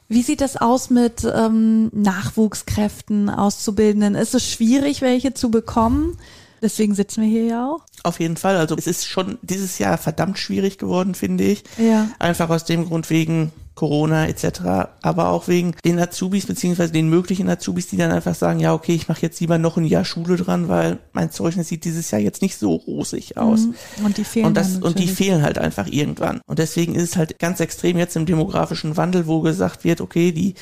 Wie 0.08 0.21
sieht 0.21 0.41
das 0.41 0.58
aus 0.58 0.89
mit 0.89 1.27
ähm, 1.32 1.89
Nachwuchskräften, 1.93 3.30
Auszubildenden? 3.30 4.15
Ist 4.15 4.36
es 4.36 4.49
schwierig, 4.49 5.01
welche 5.01 5.34
zu 5.34 5.49
bekommen? 5.51 6.17
Deswegen 6.62 6.95
sitzen 6.95 7.21
wir 7.21 7.30
hier 7.30 7.45
ja 7.45 7.69
auch. 7.69 7.82
Auf 8.03 8.19
jeden 8.19 8.38
Fall. 8.38 8.58
Also 8.58 8.75
es 8.75 8.88
ist 8.88 9.06
schon 9.06 9.38
dieses 9.41 9.77
Jahr 9.80 9.97
verdammt 9.97 10.39
schwierig 10.39 10.77
geworden, 10.77 11.13
finde 11.13 11.43
ich. 11.43 11.63
Ja. 11.77 12.10
Einfach 12.19 12.49
aus 12.49 12.65
dem 12.65 12.86
Grund 12.86 13.10
wegen 13.10 13.51
Corona 13.78 14.28
etc., 14.28 14.90
aber 15.02 15.30
auch 15.30 15.48
wegen 15.48 15.76
den 15.86 15.98
Azubis 16.00 16.46
beziehungsweise 16.46 16.92
den 16.92 17.10
möglichen 17.10 17.48
Azubis, 17.48 17.88
die 17.88 17.96
dann 17.96 18.12
einfach 18.12 18.36
sagen, 18.36 18.60
ja 18.60 18.74
okay, 18.74 18.94
ich 18.94 19.08
mache 19.08 19.22
jetzt 19.22 19.40
lieber 19.40 19.58
noch 19.58 19.78
ein 19.78 19.86
Jahr 19.86 20.04
Schule 20.04 20.36
dran, 20.36 20.68
weil 20.68 20.98
mein 21.13 21.32
Zeugnis 21.32 21.70
sieht 21.70 21.86
dieses 21.86 22.12
Jahr 22.12 22.20
jetzt 22.20 22.42
nicht 22.42 22.58
so 22.58 22.76
rosig 22.76 23.38
aus. 23.38 23.62
Mhm. 23.62 24.06
Und 24.06 24.18
die 24.18 24.26
fehlen 24.26 24.46
Und, 24.48 24.58
das, 24.58 24.78
und 24.78 25.00
die 25.00 25.08
fehlen 25.08 25.42
halt 25.44 25.58
einfach 25.58 25.88
irgendwann. 25.88 26.42
Und 26.46 26.60
deswegen 26.60 26.96
ist 26.96 27.04
es 27.04 27.16
halt 27.16 27.40
ganz 27.40 27.62
extrem 27.62 27.98
jetzt 27.98 28.18
im 28.18 28.26
demografischen 28.26 28.98
Wandel, 28.98 29.28
wo 29.28 29.40
gesagt 29.42 29.86
wird, 29.86 30.02
okay, 30.02 30.34
die 30.34 30.56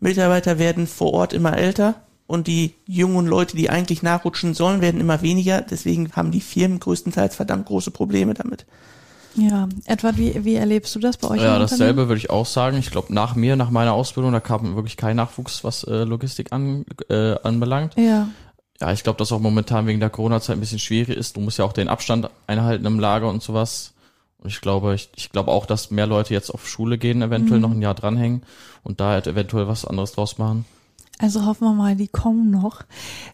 Mitarbeiter 0.00 0.58
werden 0.58 0.88
vor 0.88 1.12
Ort 1.12 1.32
immer 1.32 1.56
älter 1.56 2.02
und 2.26 2.46
die 2.46 2.74
jungen 2.86 3.26
Leute, 3.26 3.56
die 3.56 3.68
eigentlich 3.68 4.02
nachrutschen 4.02 4.54
sollen, 4.54 4.80
werden 4.80 5.00
immer 5.00 5.22
weniger. 5.22 5.60
Deswegen 5.60 6.12
haben 6.12 6.30
die 6.30 6.40
Firmen 6.40 6.80
größtenteils 6.80 7.36
verdammt 7.36 7.66
große 7.66 7.90
Probleme 7.90 8.34
damit. 8.34 8.64
Ja, 9.34 9.68
Edward, 9.86 10.18
wie, 10.18 10.44
wie 10.44 10.54
erlebst 10.56 10.94
du 10.94 10.98
das 10.98 11.16
bei 11.16 11.28
euch? 11.28 11.42
Ja, 11.42 11.58
dasselbe 11.58 12.08
würde 12.08 12.18
ich 12.18 12.30
auch 12.30 12.46
sagen. 12.46 12.76
Ich 12.78 12.90
glaube, 12.90 13.12
nach 13.14 13.34
mir, 13.34 13.56
nach 13.56 13.70
meiner 13.70 13.94
Ausbildung, 13.94 14.32
da 14.32 14.40
kam 14.40 14.74
wirklich 14.74 14.96
kein 14.96 15.16
Nachwuchs, 15.16 15.64
was 15.64 15.84
äh, 15.84 16.04
Logistik 16.04 16.52
an, 16.52 16.84
äh, 17.08 17.36
anbelangt. 17.42 17.96
Unternehmen? 17.96 18.34
Ja, 18.80 18.92
ich 18.92 19.04
glaube, 19.04 19.18
dass 19.18 19.30
auch 19.30 19.38
momentan 19.38 19.86
wegen 19.86 20.00
der 20.00 20.10
Corona-Zeit 20.10 20.56
ein 20.56 20.60
bisschen 20.60 20.78
schwierig 20.78 21.16
ist. 21.16 21.36
Du 21.36 21.40
musst 21.40 21.58
ja 21.58 21.64
auch 21.64 21.72
den 21.72 21.88
Abstand 21.88 22.28
einhalten 22.46 22.84
im 22.84 22.98
Lager 22.98 23.28
und 23.28 23.42
sowas. 23.42 23.92
Und 24.38 24.50
ich 24.50 24.60
glaube, 24.60 24.94
ich, 24.94 25.08
ich 25.14 25.30
glaube 25.30 25.52
auch, 25.52 25.66
dass 25.66 25.92
mehr 25.92 26.06
Leute 26.06 26.34
jetzt 26.34 26.50
auf 26.50 26.68
Schule 26.68 26.98
gehen, 26.98 27.22
eventuell 27.22 27.60
noch 27.60 27.70
ein 27.70 27.80
Jahr 27.80 27.94
dranhängen 27.94 28.42
und 28.82 28.98
da 29.00 29.10
halt 29.10 29.28
eventuell 29.28 29.68
was 29.68 29.84
anderes 29.84 30.12
draus 30.12 30.38
machen. 30.38 30.64
Also 31.22 31.46
hoffen 31.46 31.64
wir 31.68 31.72
mal, 31.72 31.94
die 31.96 32.08
kommen 32.08 32.50
noch. 32.50 32.82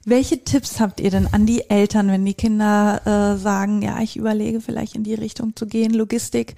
Welche 0.04 0.44
Tipps 0.44 0.78
habt 0.78 1.00
ihr 1.00 1.10
denn 1.10 1.26
an 1.32 1.46
die 1.46 1.70
Eltern, 1.70 2.08
wenn 2.08 2.24
die 2.24 2.34
Kinder 2.34 3.00
äh, 3.06 3.38
sagen, 3.38 3.80
ja, 3.82 4.00
ich 4.00 4.16
überlege 4.16 4.60
vielleicht 4.60 4.94
in 4.94 5.04
die 5.04 5.14
Richtung 5.14 5.56
zu 5.56 5.66
gehen, 5.66 5.94
Logistik? 5.94 6.54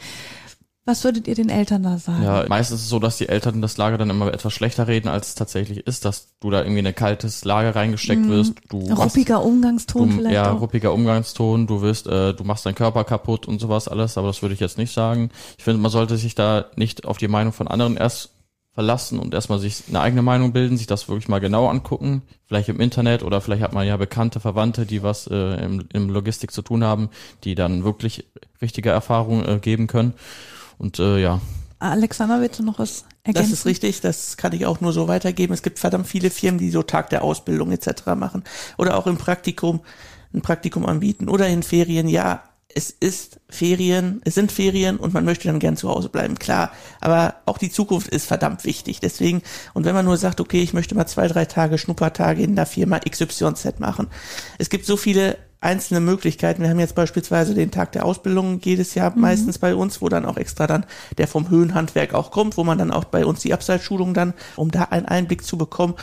Was 0.87 1.05
würdet 1.05 1.29
ihr 1.29 1.37
den 1.37 1.51
Eltern 1.51 1.85
da 1.85 1.99
sagen? 1.99 2.25
Ja, 2.25 2.47
meistens 2.49 2.79
ist 2.79 2.85
es 2.85 2.89
so, 2.89 2.99
dass 2.99 3.19
die 3.19 3.29
Eltern 3.29 3.63
das 3.63 3.77
Lager 3.77 3.97
dann 3.97 4.11
immer 4.11 4.33
etwas 4.33 4.53
schlechter 4.53 4.89
reden, 4.89 5.09
als 5.09 5.29
es 5.29 5.35
tatsächlich 5.37 5.87
ist, 5.87 6.05
dass 6.05 6.35
du 6.41 6.51
da 6.51 6.63
irgendwie 6.63 6.81
in 6.81 6.87
ein 6.87 6.95
kaltes 6.95 7.45
Lager 7.45 7.77
reingesteckt 7.77 8.27
wirst. 8.27 8.55
Du 8.71 8.81
machst- 8.89 8.99
Ruppiger 8.99 9.45
Umgangston 9.45 10.09
du, 10.09 10.17
vielleicht 10.17 10.35
ja, 10.35 10.51
auch. 10.53 10.61
ruppiger 10.61 10.93
Umgangston, 10.93 11.69
du 11.69 11.81
wirst, 11.83 12.09
äh, 12.09 12.35
du 12.35 12.43
machst 12.43 12.67
deinen 12.67 12.75
Körper 12.75 13.05
kaputt 13.05 13.47
und 13.47 13.61
sowas 13.61 13.87
alles, 13.87 14.19
aber 14.19 14.29
das 14.29 14.43
würde 14.43 14.55
ich 14.55 14.61
jetzt 14.61 14.79
nicht 14.79 14.93
sagen. 14.93 15.31
Ich 15.59 15.63
finde, 15.65 15.81
man 15.81 15.93
sollte 15.93 16.17
sich 16.17 16.35
da 16.35 16.65
nicht 16.75 17.05
auf 17.05 17.19
die 17.19 17.29
Meinung 17.29 17.53
von 17.53 17.69
anderen 17.69 17.97
erst 17.97 18.31
verlassen 18.73 19.19
und 19.19 19.35
erstmal 19.35 19.59
sich 19.59 19.85
eine 19.89 20.01
eigene 20.01 20.23
Meinung 20.23 20.53
bilden, 20.53 20.77
sich 20.77 20.87
das 20.87 21.09
wirklich 21.09 21.29
mal 21.29 21.41
genau 21.41 21.69
angucken, 21.69 22.23
vielleicht 22.47 22.69
im 22.69 22.81
Internet 22.81 23.23
oder 23.23 23.41
vielleicht 23.41 23.63
hat 23.63 23.73
man 23.73 23.87
ja 23.87 23.97
bekannte 23.97 24.41
Verwandte, 24.41 24.87
die 24.87 25.03
was 25.03 25.27
äh, 25.27 25.65
im, 25.65 25.89
im 25.93 26.09
Logistik 26.09 26.53
zu 26.53 26.63
tun 26.63 26.85
haben, 26.85 27.11
die 27.45 27.55
dann 27.55 27.85
wirklich 27.85 28.27
richtige 28.63 28.91
Erfahrungen 28.91 29.47
äh, 29.47 29.59
geben 29.59 29.87
können. 29.87 30.15
Und 30.79 30.99
äh, 30.99 31.19
ja, 31.21 31.41
Alexander, 31.81 32.41
willst 32.41 32.59
du 32.59 32.63
noch 32.63 32.79
was 32.79 33.05
ergänzen? 33.23 33.51
Das 33.51 33.59
ist 33.59 33.67
richtig, 33.67 34.01
das 34.03 34.37
kann 34.37 34.53
ich 34.53 34.67
auch 34.67 34.81
nur 34.81 34.93
so 34.93 35.09
weitergeben. 35.09 35.55
Es 35.55 35.63
gibt 35.63 35.79
verdammt 35.79 36.07
viele 36.07 36.31
Firmen, 36.31 36.59
die 36.59 36.71
so 36.71 36.83
Tag 36.83 37.09
der 37.09 37.25
Ausbildung 37.25 37.73
etc. 37.73 38.07
machen 38.17 38.45
oder 38.77 38.97
auch 38.97 39.07
im 39.07 39.17
Praktikum 39.17 39.81
ein 40.33 40.43
Praktikum 40.43 40.87
anbieten 40.87 41.29
oder 41.29 41.49
in 41.49 41.63
Ferien. 41.63 42.07
Ja, 42.09 42.45
es 42.75 42.91
ist 42.91 43.41
Ferien, 43.49 44.21
es 44.25 44.35
sind 44.35 44.53
Ferien 44.53 44.97
und 44.97 45.13
man 45.13 45.25
möchte 45.25 45.49
dann 45.49 45.59
gern 45.59 45.77
zu 45.77 45.89
Hause 45.89 46.09
bleiben, 46.09 46.39
klar. 46.39 46.73
Aber 47.01 47.35
auch 47.47 47.59
die 47.59 47.71
Zukunft 47.71 48.09
ist 48.09 48.27
verdammt 48.27 48.65
wichtig. 48.65 49.01
Deswegen, 49.01 49.43
und 49.75 49.85
wenn 49.85 49.95
man 49.95 50.05
nur 50.05 50.17
sagt, 50.17 50.41
okay, 50.41 50.63
ich 50.63 50.73
möchte 50.73 50.95
mal 50.95 51.07
zwei, 51.07 51.27
drei 51.29 51.45
Tage 51.45 51.79
Schnuppertage 51.79 52.43
in 52.43 52.57
der 52.57 52.67
Firma 52.67 53.01
XYZ 53.01 53.79
machen. 53.79 54.09
Es 54.59 54.71
gibt 54.71 54.87
so 54.87 54.97
viele 54.97 55.37
einzelne 55.61 56.01
Möglichkeiten. 56.01 56.63
Wir 56.63 56.71
haben 56.71 56.81
jetzt 56.81 56.95
beispielsweise 56.95 57.55
den 57.55 57.71
Tag 57.71 57.93
der 57.93 58.07
Ausbildung 58.07 58.61
jedes 58.63 58.95
Jahr 58.95 59.13
meistens 59.15 59.59
bei 59.59 59.75
uns, 59.75 60.01
wo 60.01 60.09
dann 60.09 60.25
auch 60.25 60.39
extra 60.39 60.67
dann 60.67 60.87
der 61.19 61.29
vom 61.29 61.51
Höhenhandwerk 61.51 62.15
auch 62.15 62.31
kommt, 62.31 62.57
wo 62.57 62.65
man 62.65 62.79
dann 62.79 62.91
auch 62.91 63.05
bei 63.05 63.27
uns 63.27 63.41
die 63.41 63.53
Abseitsschulung 63.53 64.15
dann, 64.15 64.33
um 64.57 64.71
da 64.71 64.85
einen 64.85 65.07
Einblick 65.07 65.45
zu 65.45 65.59
bekommen, 65.59 65.95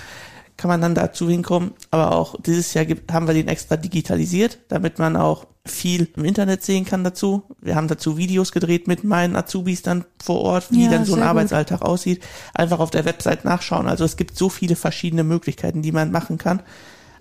kann 0.57 0.69
man 0.69 0.81
dann 0.81 0.95
dazu 0.95 1.29
hinkommen. 1.29 1.71
Aber 1.91 2.13
auch 2.13 2.35
dieses 2.41 2.73
Jahr 2.73 2.85
gibt, 2.85 3.11
haben 3.13 3.27
wir 3.27 3.33
den 3.33 3.47
extra 3.47 3.77
digitalisiert, 3.77 4.59
damit 4.67 4.99
man 4.99 5.15
auch 5.15 5.45
viel 5.65 6.09
im 6.15 6.25
Internet 6.25 6.63
sehen 6.63 6.85
kann 6.85 7.03
dazu. 7.03 7.43
Wir 7.61 7.75
haben 7.75 7.87
dazu 7.87 8.17
Videos 8.17 8.51
gedreht 8.51 8.87
mit 8.87 9.03
meinen 9.03 9.35
Azubis 9.35 9.81
dann 9.81 10.05
vor 10.21 10.41
Ort, 10.41 10.71
wie 10.71 10.85
Ja, 10.85 10.91
dann 10.91 11.05
so 11.05 11.13
ein 11.13 11.17
sehr 11.17 11.23
gut. 11.23 11.29
Arbeitsalltag 11.29 11.81
aussieht. 11.81 12.23
Einfach 12.53 12.79
auf 12.79 12.89
der 12.89 13.05
Website 13.05 13.45
nachschauen. 13.45 13.87
Also 13.87 14.03
es 14.03 14.17
gibt 14.17 14.37
so 14.37 14.49
viele 14.49 14.75
verschiedene 14.75 15.23
Möglichkeiten, 15.23 15.81
die 15.81 15.91
man 15.91 16.11
machen 16.11 16.37
kann. 16.37 16.61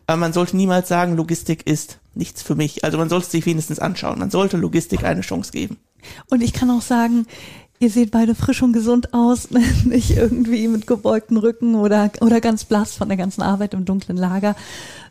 Aber 0.06 0.16
man 0.18 0.32
sollte 0.32 0.56
niemals 0.56 0.88
sagen, 0.88 1.16
Logistik 1.16 1.66
ist 1.66 1.98
nichts 2.14 2.42
für 2.42 2.54
mich. 2.54 2.84
Also 2.84 2.96
man 2.96 3.08
sollte 3.08 3.26
es 3.26 3.32
sich 3.32 3.46
wenigstens 3.46 3.80
anschauen. 3.80 4.18
Man 4.18 4.30
sollte 4.30 4.56
Logistik 4.56 5.04
eine 5.04 5.22
Chance 5.22 5.50
geben. 5.50 5.78
Und 6.30 6.42
ich 6.42 6.52
kann 6.52 6.70
auch 6.70 6.82
sagen, 6.82 7.26
ihr 7.78 7.90
seht 7.90 8.10
beide 8.10 8.34
frisch 8.34 8.62
und 8.62 8.72
gesund 8.72 9.12
aus, 9.12 9.48
nicht 9.84 10.16
irgendwie 10.16 10.68
mit 10.68 10.86
gebeugten 10.86 11.36
Rücken 11.36 11.74
oder, 11.74 12.10
oder 12.20 12.40
ganz 12.40 12.64
blass 12.64 12.94
von 12.94 13.08
der 13.08 13.16
ganzen 13.16 13.42
Arbeit 13.42 13.74
im 13.74 13.84
dunklen 13.84 14.16
Lager, 14.16 14.56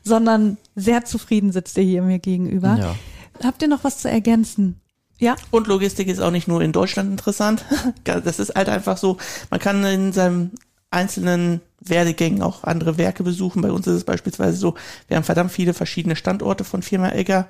sondern 0.04 0.58
sehr 0.76 1.06
zufrieden 1.06 1.52
sitzt 1.52 1.78
ihr 1.78 1.84
hier 1.84 2.02
mir 2.02 2.20
gegenüber. 2.20 2.78
Ja. 2.80 2.96
Habt 3.44 3.62
ihr 3.62 3.68
noch 3.68 3.84
was 3.84 4.00
zu 4.00 4.10
ergänzen? 4.10 4.80
Ja? 5.20 5.36
Und 5.52 5.68
Logistik 5.68 6.08
ist 6.08 6.20
auch 6.20 6.32
nicht 6.32 6.48
nur 6.48 6.62
in 6.62 6.72
Deutschland 6.72 7.10
interessant. 7.10 7.66
Das 8.04 8.40
ist 8.40 8.56
halt 8.56 8.70
einfach 8.70 8.98
so, 8.98 9.18
man 9.50 9.60
kann 9.60 9.84
in 9.84 10.14
seinem 10.14 10.52
einzelnen 10.92 11.62
Werdegängen 11.82 12.42
auch 12.42 12.64
andere 12.64 12.98
Werke 12.98 13.24
besuchen. 13.24 13.62
Bei 13.62 13.72
uns 13.72 13.88
ist 13.88 13.96
es 13.96 14.04
beispielsweise 14.04 14.58
so, 14.58 14.76
wir 15.08 15.18
haben 15.18 15.24
verdammt 15.24 15.52
viele 15.52 15.74
verschiedene 15.74 16.16
Standorte 16.16 16.64
von 16.64 16.82
Firma 16.82 17.12
Egger 17.12 17.48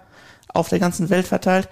auf 0.48 0.70
der 0.70 0.80
ganzen 0.80 1.10
Welt 1.10 1.28
verteilt. 1.28 1.70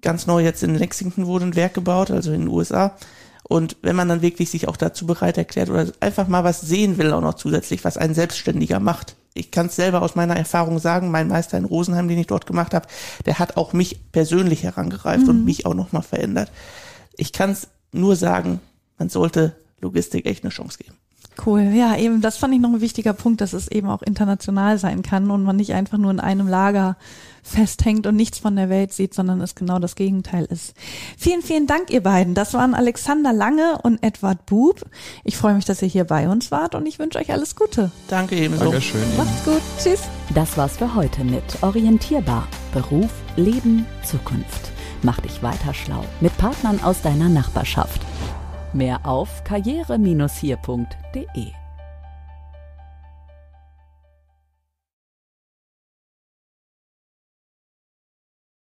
Ganz 0.00 0.26
neu 0.26 0.42
jetzt 0.42 0.62
in 0.62 0.74
Lexington 0.74 1.26
wurde 1.26 1.46
ein 1.46 1.56
Werk 1.56 1.74
gebaut, 1.74 2.10
also 2.10 2.32
in 2.32 2.40
den 2.40 2.48
USA. 2.48 2.96
Und 3.44 3.76
wenn 3.82 3.96
man 3.96 4.08
dann 4.08 4.22
wirklich 4.22 4.50
sich 4.50 4.68
auch 4.68 4.76
dazu 4.76 5.06
bereit 5.06 5.36
erklärt 5.36 5.68
oder 5.68 5.86
einfach 6.00 6.28
mal 6.28 6.44
was 6.44 6.60
sehen 6.60 6.96
will, 6.96 7.12
auch 7.12 7.20
noch 7.20 7.34
zusätzlich, 7.34 7.84
was 7.84 7.98
ein 7.98 8.14
Selbstständiger 8.14 8.80
macht, 8.80 9.16
ich 9.34 9.50
kann 9.50 9.66
es 9.66 9.76
selber 9.76 10.02
aus 10.02 10.14
meiner 10.14 10.36
Erfahrung 10.36 10.78
sagen, 10.78 11.10
mein 11.10 11.28
Meister 11.28 11.56
in 11.58 11.64
Rosenheim, 11.64 12.08
den 12.08 12.18
ich 12.18 12.26
dort 12.26 12.46
gemacht 12.46 12.74
habe, 12.74 12.86
der 13.26 13.38
hat 13.38 13.56
auch 13.56 13.72
mich 13.72 14.12
persönlich 14.12 14.62
herangereift 14.62 15.24
mhm. 15.24 15.30
und 15.30 15.44
mich 15.44 15.66
auch 15.66 15.74
nochmal 15.74 16.02
verändert. 16.02 16.50
Ich 17.16 17.32
kann 17.32 17.50
es 17.50 17.68
nur 17.92 18.16
sagen, 18.16 18.60
man 18.98 19.08
sollte 19.08 19.56
Logistik 19.80 20.26
echt 20.26 20.44
eine 20.44 20.50
Chance 20.50 20.78
geben. 20.78 20.96
Cool, 21.44 21.72
ja, 21.74 21.96
eben, 21.96 22.20
das 22.20 22.36
fand 22.36 22.54
ich 22.54 22.60
noch 22.60 22.70
ein 22.70 22.80
wichtiger 22.80 23.14
Punkt, 23.14 23.40
dass 23.40 23.52
es 23.52 23.68
eben 23.68 23.88
auch 23.88 24.02
international 24.02 24.78
sein 24.78 25.02
kann 25.02 25.30
und 25.30 25.42
man 25.44 25.56
nicht 25.56 25.72
einfach 25.72 25.98
nur 25.98 26.10
in 26.10 26.20
einem 26.20 26.46
Lager 26.46 26.96
festhängt 27.42 28.06
und 28.06 28.16
nichts 28.16 28.38
von 28.38 28.54
der 28.54 28.68
Welt 28.68 28.92
sieht, 28.92 29.14
sondern 29.14 29.40
es 29.40 29.54
genau 29.54 29.78
das 29.78 29.96
Gegenteil 29.96 30.44
ist. 30.44 30.74
Vielen, 31.16 31.42
vielen 31.42 31.66
Dank, 31.66 31.90
ihr 31.90 32.02
beiden. 32.02 32.34
Das 32.34 32.54
waren 32.54 32.74
Alexander 32.74 33.32
Lange 33.32 33.78
und 33.82 34.02
Edward 34.02 34.46
Bub. 34.46 34.82
Ich 35.24 35.36
freue 35.36 35.54
mich, 35.54 35.64
dass 35.64 35.82
ihr 35.82 35.88
hier 35.88 36.04
bei 36.04 36.28
uns 36.28 36.50
wart 36.50 36.74
und 36.74 36.86
ich 36.86 36.98
wünsche 36.98 37.18
euch 37.18 37.32
alles 37.32 37.56
Gute. 37.56 37.90
Danke 38.08 38.36
ebenso. 38.36 38.64
Dankeschön. 38.66 39.00
Macht's 39.16 39.44
gut. 39.44 39.62
Tschüss. 39.82 40.02
Das 40.34 40.56
war's 40.56 40.76
für 40.76 40.94
heute 40.94 41.24
mit 41.24 41.62
Orientierbar. 41.62 42.46
Beruf, 42.72 43.10
Leben, 43.36 43.86
Zukunft. 44.04 44.70
Mach 45.02 45.18
dich 45.20 45.42
weiter 45.42 45.74
schlau 45.74 46.04
mit 46.20 46.36
Partnern 46.38 46.80
aus 46.82 47.02
deiner 47.02 47.28
Nachbarschaft. 47.28 48.00
Mehr 48.72 49.00
auf 49.04 49.44
karriere-hier.de 49.44 51.61